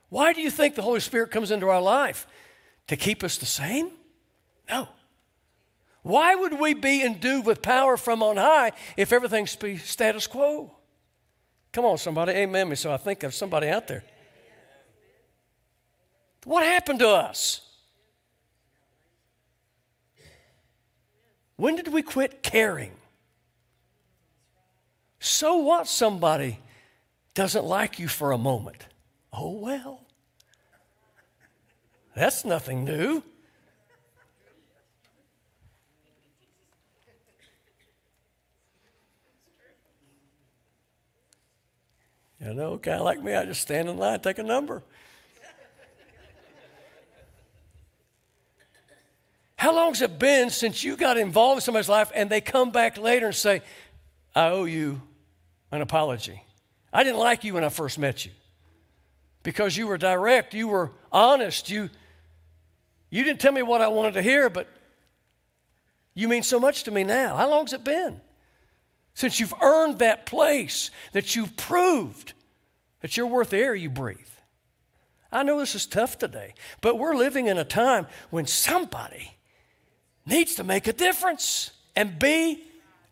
Why 0.10 0.34
do 0.34 0.42
you 0.42 0.52
think 0.52 0.76
the 0.76 0.82
Holy 0.82 1.00
Spirit 1.00 1.32
comes 1.32 1.52
into 1.52 1.70
our 1.70 1.82
life? 1.82 2.28
To 2.88 2.98
keep 2.98 3.24
us 3.24 3.38
the 3.38 3.46
same? 3.46 3.92
No. 4.70 4.90
Why 6.02 6.36
would 6.36 6.60
we 6.60 6.74
be 6.74 7.02
endued 7.02 7.46
with 7.46 7.62
power 7.62 7.96
from 7.96 8.22
on 8.22 8.36
high 8.36 8.74
if 8.98 9.14
everything's 9.14 9.58
status 9.84 10.28
quo? 10.28 10.76
Come 11.72 11.86
on, 11.86 11.98
somebody, 11.98 12.34
amen 12.34 12.70
me. 12.70 12.76
So 12.76 12.92
I 12.92 12.98
think 12.98 13.24
of 13.24 13.34
somebody 13.34 13.70
out 13.70 13.88
there. 13.88 14.04
What 16.46 16.64
happened 16.64 17.00
to 17.00 17.10
us? 17.10 17.62
When 21.56 21.76
did 21.76 21.88
we 21.88 22.02
quit 22.02 22.44
caring? 22.44 22.92
So 25.20 25.58
what 25.58 25.88
somebody 25.88 26.60
doesn't 27.34 27.64
like 27.64 28.00
you 28.00 28.08
for 28.08 28.32
a 28.32 28.38
moment? 28.38 28.88
Oh, 29.32 29.52
well. 29.52 30.02
That's 32.16 32.44
nothing 32.44 32.84
new. 32.84 33.24
You 42.40 42.54
know, 42.54 42.78
kind 42.78 42.98
of 42.98 43.06
like 43.06 43.24
me, 43.24 43.34
I 43.34 43.46
just 43.46 43.62
stand 43.62 43.88
in 43.88 43.96
line, 43.96 44.20
take 44.20 44.38
a 44.38 44.44
number. 44.44 44.84
How 49.64 49.74
long's 49.74 50.02
it 50.02 50.20
been 50.20 50.50
since 50.50 50.84
you 50.84 50.98
got 50.98 51.16
involved 51.18 51.60
in 51.60 51.62
somebody's 51.62 51.88
life 51.88 52.12
and 52.14 52.30
they 52.30 52.42
come 52.42 52.72
back 52.72 52.98
later 52.98 53.28
and 53.28 53.36
say, 53.36 53.62
I 54.36 54.48
owe 54.48 54.66
you 54.66 55.02
an 55.72 55.82
apology? 55.82 56.44
I 56.92 57.06
didn't 57.06 57.20
like 57.20 57.46
you 57.46 57.54
when 57.54 57.64
I 57.64 57.70
first 57.70 57.98
met 57.98 58.26
you 58.26 58.32
because 59.42 59.78
you 59.78 59.88
were 59.88 59.98
direct, 59.98 60.54
you 60.54 60.68
were 60.68 60.92
honest, 61.14 61.70
you, 61.70 61.90
you 63.10 63.24
didn't 63.24 63.40
tell 63.40 63.54
me 63.54 63.62
what 63.62 63.80
I 63.80 63.88
wanted 63.88 64.16
to 64.16 64.22
hear, 64.22 64.50
but 64.50 64.68
you 66.14 66.28
mean 66.28 66.44
so 66.44 66.60
much 66.60 66.84
to 66.84 66.92
me 66.92 67.06
now. 67.06 67.38
How 67.38 67.50
long's 67.50 67.72
it 67.72 67.86
been? 67.86 68.20
Since 69.14 69.40
you've 69.40 69.54
earned 69.62 70.00
that 70.00 70.26
place, 70.26 70.92
that 71.14 71.38
you've 71.38 71.56
proved 71.56 72.34
that 73.00 73.16
you're 73.16 73.28
worth 73.28 73.52
the 73.52 73.60
air 73.60 73.74
you 73.74 73.90
breathe. 73.90 74.18
I 75.32 75.44
know 75.44 75.58
this 75.58 75.74
is 75.74 75.86
tough 75.86 76.18
today, 76.18 76.54
but 76.82 77.00
we're 77.00 77.16
living 77.16 77.48
in 77.48 77.58
a 77.58 77.64
time 77.64 78.08
when 78.30 78.46
somebody 78.46 79.38
needs 80.26 80.56
to 80.56 80.64
make 80.64 80.88
a 80.88 80.94
difference 80.94 81.72
and 81.96 82.18
be 82.18 82.64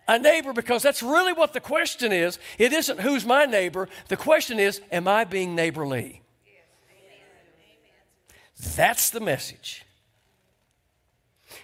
a 0.07 0.19
neighbor 0.19 0.53
because 0.53 0.81
that's 0.81 1.03
really 1.03 1.33
what 1.33 1.53
the 1.53 1.59
question 1.59 2.11
is. 2.11 2.39
It 2.57 2.73
isn't 2.73 2.99
who's 2.99 3.25
my 3.25 3.45
neighbor, 3.45 3.87
the 4.07 4.17
question 4.17 4.59
is, 4.59 4.81
am 4.91 5.07
I 5.07 5.23
being 5.23 5.55
neighborly? 5.55 6.21
That's 8.75 9.09
the 9.09 9.19
message. 9.19 9.85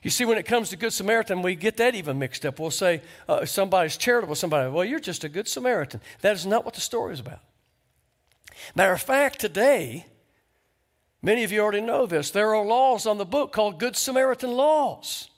You 0.03 0.09
see, 0.09 0.25
when 0.25 0.37
it 0.37 0.45
comes 0.45 0.69
to 0.69 0.77
Good 0.77 0.93
Samaritan, 0.93 1.41
we 1.41 1.55
get 1.55 1.77
that 1.77 1.95
even 1.95 2.19
mixed 2.19 2.45
up. 2.45 2.59
We'll 2.59 2.71
say 2.71 3.01
uh, 3.27 3.45
somebody's 3.45 3.97
charitable, 3.97 4.35
somebody, 4.35 4.69
well, 4.69 4.85
you're 4.85 4.99
just 4.99 5.23
a 5.23 5.29
Good 5.29 5.47
Samaritan. 5.47 6.01
That 6.21 6.35
is 6.35 6.45
not 6.45 6.65
what 6.65 6.73
the 6.73 6.81
story 6.81 7.13
is 7.13 7.19
about. 7.19 7.39
Matter 8.75 8.93
of 8.93 9.01
fact, 9.01 9.39
today, 9.39 10.05
many 11.21 11.43
of 11.43 11.51
you 11.51 11.61
already 11.61 11.81
know 11.81 12.05
this, 12.05 12.31
there 12.31 12.55
are 12.55 12.65
laws 12.65 13.05
on 13.05 13.17
the 13.17 13.25
book 13.25 13.51
called 13.51 13.79
Good 13.79 13.95
Samaritan 13.95 14.51
laws. 14.51 15.29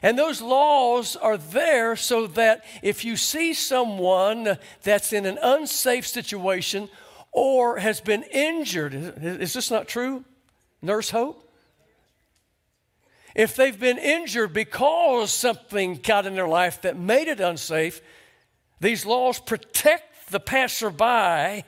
And 0.00 0.18
those 0.18 0.40
laws 0.40 1.16
are 1.16 1.36
there 1.36 1.96
so 1.96 2.26
that 2.28 2.64
if 2.82 3.04
you 3.04 3.16
see 3.16 3.52
someone 3.52 4.58
that's 4.82 5.12
in 5.12 5.26
an 5.26 5.38
unsafe 5.42 6.06
situation 6.06 6.88
or 7.32 7.78
has 7.78 8.00
been 8.00 8.22
injured, 8.24 8.94
is 8.94 9.52
this 9.52 9.70
not 9.70 9.88
true? 9.88 10.24
Nurse 10.80 11.10
Hope? 11.10 11.42
if 13.34 13.56
they've 13.56 13.78
been 13.78 13.98
injured 13.98 14.52
because 14.52 15.32
something 15.32 15.96
got 15.96 16.26
in 16.26 16.34
their 16.34 16.48
life 16.48 16.82
that 16.82 16.96
made 16.96 17.28
it 17.28 17.40
unsafe, 17.40 18.00
these 18.80 19.06
laws 19.06 19.38
protect 19.38 20.30
the 20.30 20.40
passerby 20.40 21.64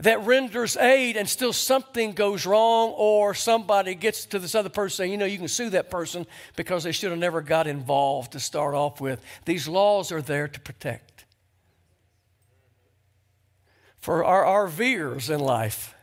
that 0.00 0.24
renders 0.24 0.76
aid 0.76 1.16
and 1.16 1.28
still 1.28 1.52
something 1.52 2.12
goes 2.12 2.46
wrong 2.46 2.90
or 2.90 3.34
somebody 3.34 3.94
gets 3.94 4.24
to 4.26 4.38
this 4.38 4.54
other 4.54 4.68
person 4.68 4.96
saying, 4.96 5.12
you 5.12 5.18
know, 5.18 5.26
you 5.26 5.38
can 5.38 5.48
sue 5.48 5.70
that 5.70 5.90
person 5.90 6.26
because 6.56 6.84
they 6.84 6.92
should 6.92 7.10
have 7.10 7.18
never 7.18 7.40
got 7.40 7.66
involved 7.66 8.32
to 8.32 8.40
start 8.40 8.74
off 8.74 9.00
with. 9.00 9.20
These 9.44 9.68
laws 9.68 10.10
are 10.10 10.22
there 10.22 10.48
to 10.48 10.60
protect. 10.60 11.24
For 13.98 14.24
our 14.24 14.68
RVers 14.68 15.28
in 15.28 15.40
life, 15.40 15.94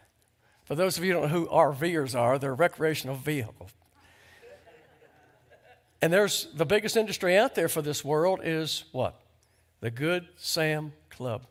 for 0.65 0.75
those 0.75 0.97
of 0.97 1.03
you 1.03 1.13
who 1.13 1.21
don't 1.21 1.31
know 1.31 1.39
who 1.39 1.47
RVers 1.47 2.17
are, 2.17 2.37
they're 2.37 2.53
recreational 2.53 3.15
vehicles. 3.15 3.71
And 6.01 6.13
there's 6.13 6.47
the 6.53 6.65
biggest 6.65 6.95
industry 6.95 7.35
out 7.35 7.55
there 7.55 7.67
for 7.67 7.81
this 7.81 8.05
world 8.05 8.41
is 8.43 8.83
what? 8.91 9.19
The 9.79 9.89
Good 9.89 10.27
Sam 10.35 10.93
Club. 11.09 11.47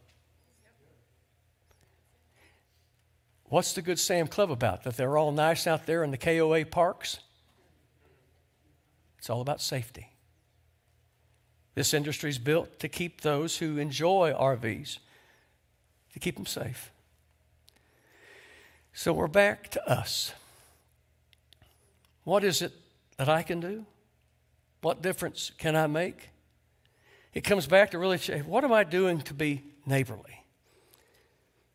What's 3.48 3.74
the 3.74 3.82
Good 3.82 3.98
Sam 3.98 4.26
Club 4.26 4.50
about? 4.50 4.82
That 4.82 4.96
they're 4.96 5.16
all 5.16 5.32
nice 5.32 5.66
out 5.66 5.86
there 5.86 6.02
in 6.02 6.10
the 6.10 6.18
KOA 6.18 6.64
parks? 6.64 7.20
It's 9.18 9.30
all 9.30 9.40
about 9.40 9.60
safety. 9.60 10.10
This 11.74 11.94
industry 11.94 12.30
is 12.30 12.38
built 12.38 12.80
to 12.80 12.88
keep 12.88 13.20
those 13.20 13.58
who 13.58 13.78
enjoy 13.78 14.32
RVs, 14.32 14.98
to 16.14 16.18
keep 16.18 16.36
them 16.36 16.46
safe. 16.46 16.90
So 18.92 19.12
we're 19.12 19.28
back 19.28 19.68
to 19.72 19.90
us. 19.90 20.32
What 22.24 22.42
is 22.42 22.62
it 22.62 22.72
that 23.18 23.28
I 23.28 23.42
can 23.42 23.60
do? 23.60 23.84
What 24.80 25.02
difference 25.02 25.52
can 25.58 25.76
I 25.76 25.86
make? 25.86 26.30
It 27.34 27.42
comes 27.42 27.66
back 27.66 27.90
to 27.90 27.98
really 27.98 28.18
what 28.46 28.64
am 28.64 28.72
I 28.72 28.82
doing 28.82 29.20
to 29.22 29.34
be 29.34 29.62
neighborly? 29.84 30.42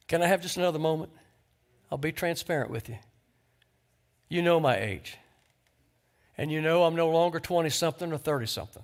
Can 0.07 0.21
I 0.21 0.25
have 0.25 0.41
just 0.41 0.57
another 0.57 0.79
moment? 0.79 1.11
I'll 1.91 1.97
be 1.97 2.11
transparent 2.11 2.69
with 2.71 2.87
you. 2.87 2.97
You 4.29 4.41
know 4.41 4.59
my 4.59 4.77
age. 4.77 5.17
And 6.37 6.51
you 6.51 6.61
know 6.61 6.83
I'm 6.83 6.95
no 6.95 7.09
longer 7.09 7.39
20 7.39 7.69
something 7.69 8.13
or 8.13 8.17
30 8.17 8.45
something, 8.45 8.83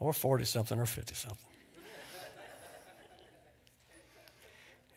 or 0.00 0.12
40 0.12 0.44
something 0.44 0.78
or 0.78 0.86
50 0.86 1.14
something. 1.14 1.38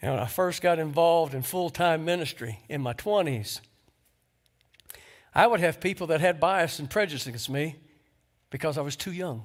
and 0.02 0.14
when 0.14 0.22
I 0.22 0.26
first 0.26 0.62
got 0.62 0.80
involved 0.80 1.34
in 1.34 1.42
full 1.42 1.70
time 1.70 2.06
ministry 2.06 2.60
in 2.70 2.82
my 2.82 2.94
20s, 2.94 3.60
I 5.36 5.48
would 5.48 5.60
have 5.60 5.82
people 5.82 6.08
that 6.08 6.22
had 6.22 6.40
bias 6.40 6.80
and 6.80 6.90
prejudice 6.90 7.28
against 7.28 7.50
me 7.50 7.76
because 8.50 8.78
I 8.78 8.82
was 8.82 8.96
too 8.96 9.12
young. 9.12 9.44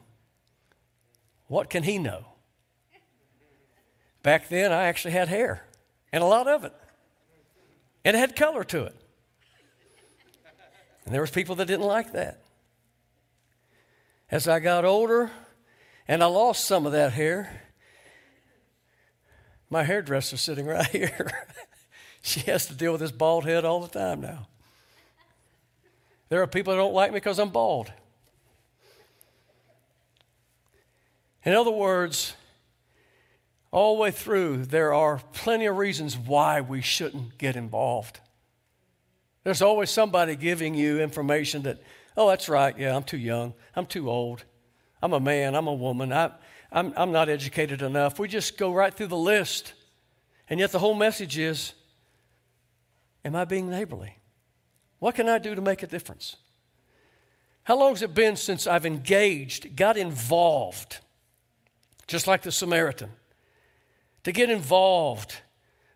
What 1.48 1.68
can 1.68 1.82
he 1.82 1.98
know? 1.98 2.26
Back 4.22 4.48
then, 4.48 4.70
I 4.70 4.84
actually 4.84 5.12
had 5.12 5.26
hair, 5.26 5.64
and 6.12 6.22
a 6.22 6.26
lot 6.26 6.46
of 6.46 6.62
it. 6.64 6.72
And 8.04 8.16
it 8.16 8.20
had 8.20 8.36
color 8.36 8.64
to 8.64 8.84
it. 8.84 8.96
And 11.04 11.14
there 11.14 11.20
was 11.20 11.30
people 11.30 11.54
that 11.56 11.66
didn't 11.66 11.86
like 11.86 12.12
that. 12.12 12.40
As 14.30 14.46
I 14.46 14.60
got 14.60 14.84
older 14.84 15.30
and 16.06 16.22
I 16.22 16.26
lost 16.26 16.64
some 16.64 16.86
of 16.86 16.92
that 16.92 17.12
hair, 17.12 17.62
my 19.68 19.82
hairdresser's 19.82 20.40
sitting 20.40 20.66
right 20.66 20.86
here. 20.90 21.32
she 22.22 22.40
has 22.40 22.66
to 22.66 22.74
deal 22.74 22.92
with 22.92 23.00
this 23.00 23.12
bald 23.12 23.44
head 23.44 23.64
all 23.64 23.80
the 23.80 23.88
time 23.88 24.20
now. 24.20 24.46
There 26.28 26.40
are 26.42 26.46
people 26.46 26.72
that 26.72 26.78
don't 26.78 26.94
like 26.94 27.10
me 27.10 27.16
because 27.16 27.38
I'm 27.38 27.50
bald. 27.50 27.92
In 31.44 31.54
other 31.54 31.70
words, 31.70 32.34
all 33.72 33.96
the 33.96 34.02
way 34.02 34.11
through, 34.11 34.66
there 34.66 34.92
are 34.92 35.20
plenty 35.33 35.66
of 35.66 35.76
reasons 35.76 36.16
why 36.18 36.61
we 36.61 36.80
shouldn't 36.80 37.38
get 37.38 37.56
involved. 37.56 38.20
There's 39.44 39.62
always 39.62 39.90
somebody 39.90 40.37
giving 40.37 40.74
you 40.74 41.00
information 41.00 41.62
that, 41.62 41.80
oh, 42.16 42.28
that's 42.28 42.48
right, 42.48 42.76
yeah, 42.78 42.94
I'm 42.94 43.04
too 43.04 43.18
young, 43.18 43.54
I'm 43.74 43.87
too 43.87 44.11
old, 44.11 44.44
I'm 45.00 45.12
a 45.12 45.20
man, 45.20 45.54
I'm 45.54 45.66
a 45.66 45.74
woman, 45.74 46.12
I, 46.12 46.33
I'm, 46.72 46.92
I'm 46.96 47.12
not 47.12 47.28
educated 47.28 47.83
enough. 47.83 48.18
We 48.18 48.28
just 48.28 48.59
go 48.59 48.72
right 48.72 48.92
through 48.92 49.09
the 49.09 49.16
list. 49.16 49.72
And 50.48 50.61
yet 50.61 50.72
the 50.72 50.78
whole 50.78 50.94
message 50.94 51.38
is, 51.38 51.72
am 53.24 53.37
I 53.37 53.44
being 53.44 53.70
neighborly? 53.70 54.18
What 54.98 55.14
can 55.14 55.28
I 55.28 55.38
do 55.38 55.54
to 55.54 55.62
make 55.62 55.83
a 55.83 55.87
difference? 55.87 56.37
How 57.62 57.78
long 57.78 57.92
has 57.92 58.02
it 58.02 58.14
been 58.14 58.37
since 58.37 58.66
I've 58.66 58.87
engaged, 58.87 59.76
got 59.76 59.96
involved, 59.96 60.98
just 62.06 62.26
like 62.26 62.42
the 62.42 62.52
Samaritan? 62.52 63.11
To 64.24 64.33
get 64.33 64.50
involved, 64.50 65.40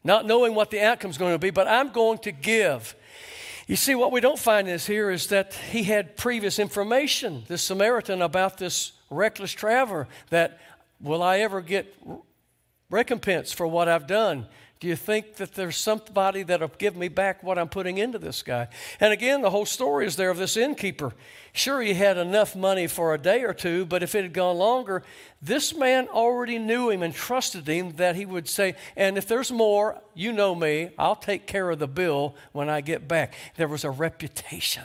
not 0.02 0.26
knowing 0.26 0.54
what 0.54 0.70
the 0.70 0.80
outcome 0.80 1.10
is 1.10 1.18
going 1.18 1.32
to 1.32 1.38
be, 1.38 1.50
but 1.50 1.68
I'm 1.68 1.90
going 1.90 2.18
to 2.18 2.32
give. 2.32 2.94
You 3.66 3.76
see, 3.76 3.94
what 3.94 4.12
we 4.12 4.20
don't 4.20 4.38
find 4.38 4.68
is 4.68 4.86
here 4.86 5.10
is 5.10 5.28
that 5.28 5.54
he 5.54 5.84
had 5.84 6.16
previous 6.16 6.58
information, 6.58 7.44
this 7.48 7.62
Samaritan, 7.62 8.20
about 8.20 8.58
this 8.58 8.92
reckless 9.10 9.52
traveler, 9.52 10.06
that 10.30 10.60
will 11.00 11.22
I 11.22 11.38
ever 11.38 11.60
get 11.60 11.94
recompense 12.90 13.52
for 13.52 13.66
what 13.66 13.88
I've 13.88 14.06
done? 14.06 14.46
Do 14.80 14.88
you 14.88 14.96
think 14.96 15.36
that 15.36 15.54
there's 15.54 15.76
somebody 15.76 16.42
that'll 16.42 16.68
give 16.68 16.96
me 16.96 17.08
back 17.08 17.42
what 17.42 17.58
I'm 17.58 17.68
putting 17.68 17.98
into 17.98 18.18
this 18.18 18.42
guy? 18.42 18.68
And 19.00 19.12
again, 19.12 19.40
the 19.40 19.50
whole 19.50 19.64
story 19.64 20.06
is 20.06 20.16
there 20.16 20.30
of 20.30 20.36
this 20.36 20.56
innkeeper. 20.56 21.12
Sure, 21.52 21.80
he 21.80 21.94
had 21.94 22.18
enough 22.18 22.56
money 22.56 22.86
for 22.86 23.14
a 23.14 23.18
day 23.18 23.44
or 23.44 23.54
two, 23.54 23.86
but 23.86 24.02
if 24.02 24.14
it 24.14 24.24
had 24.24 24.32
gone 24.32 24.58
longer, 24.58 25.02
this 25.40 25.74
man 25.74 26.08
already 26.08 26.58
knew 26.58 26.90
him 26.90 27.02
and 27.02 27.14
trusted 27.14 27.66
him 27.66 27.92
that 27.92 28.16
he 28.16 28.26
would 28.26 28.48
say, 28.48 28.74
And 28.96 29.16
if 29.16 29.26
there's 29.28 29.52
more, 29.52 30.02
you 30.12 30.32
know 30.32 30.54
me, 30.54 30.90
I'll 30.98 31.16
take 31.16 31.46
care 31.46 31.70
of 31.70 31.78
the 31.78 31.88
bill 31.88 32.34
when 32.52 32.68
I 32.68 32.80
get 32.80 33.08
back. 33.08 33.34
There 33.56 33.68
was 33.68 33.84
a 33.84 33.90
reputation. 33.90 34.84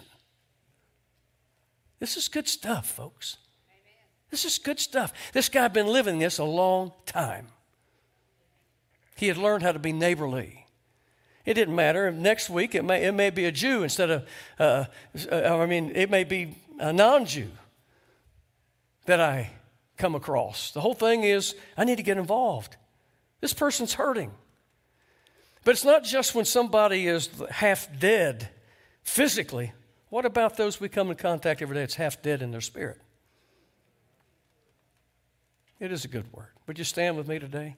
This 2.00 2.16
is 2.16 2.28
good 2.30 2.48
stuff, 2.48 2.90
folks. 2.90 3.38
This 4.30 4.46
is 4.46 4.60
good 4.60 4.80
stuff. 4.80 5.12
This 5.34 5.50
guy 5.50 5.64
had 5.64 5.74
been 5.74 5.88
living 5.88 6.20
this 6.20 6.38
a 6.38 6.44
long 6.44 6.94
time. 7.06 7.48
He 9.20 9.28
had 9.28 9.36
learned 9.36 9.64
how 9.64 9.74
to 9.74 9.80
be 9.80 9.92
neighborly. 9.92 10.66
It 11.44 11.56
didn't 11.56 11.76
matter. 11.76 12.10
Next 12.10 12.50
week, 12.50 12.74
it 12.74 12.86
may, 12.86 13.04
it 13.04 13.12
may 13.12 13.32
be 13.32 13.44
a 13.44 13.52
Jew 13.52 13.84
instead 13.84 14.10
of, 14.10 14.28
uh, 14.58 14.86
uh, 15.30 15.58
I 15.62 15.66
mean, 15.66 15.92
it 15.94 16.10
may 16.10 16.24
be 16.24 16.56
a 16.80 16.94
non 16.94 17.26
Jew 17.26 17.50
that 19.08 19.20
I 19.20 19.52
come 19.98 20.16
across. 20.16 20.72
The 20.72 20.80
whole 20.80 20.94
thing 20.94 21.24
is, 21.24 21.54
I 21.76 21.84
need 21.84 21.98
to 21.98 22.04
get 22.04 22.18
involved. 22.18 22.78
This 23.42 23.54
person's 23.54 23.96
hurting. 23.96 24.32
But 25.66 25.72
it's 25.72 25.84
not 25.84 26.06
just 26.06 26.34
when 26.34 26.46
somebody 26.46 27.06
is 27.06 27.30
half 27.50 27.90
dead 28.00 28.48
physically. 29.04 29.74
What 30.08 30.24
about 30.24 30.56
those 30.56 30.80
we 30.80 30.88
come 30.88 31.12
in 31.12 31.18
contact 31.18 31.62
every 31.62 31.76
day 31.76 31.82
that's 31.82 31.96
half 31.96 32.22
dead 32.22 32.42
in 32.42 32.52
their 32.52 32.62
spirit? 32.62 33.02
It 35.78 35.92
is 35.92 36.06
a 36.06 36.08
good 36.08 36.32
word. 36.32 36.54
Would 36.68 36.78
you 36.78 36.86
stand 36.86 37.18
with 37.18 37.28
me 37.28 37.38
today? 37.38 37.76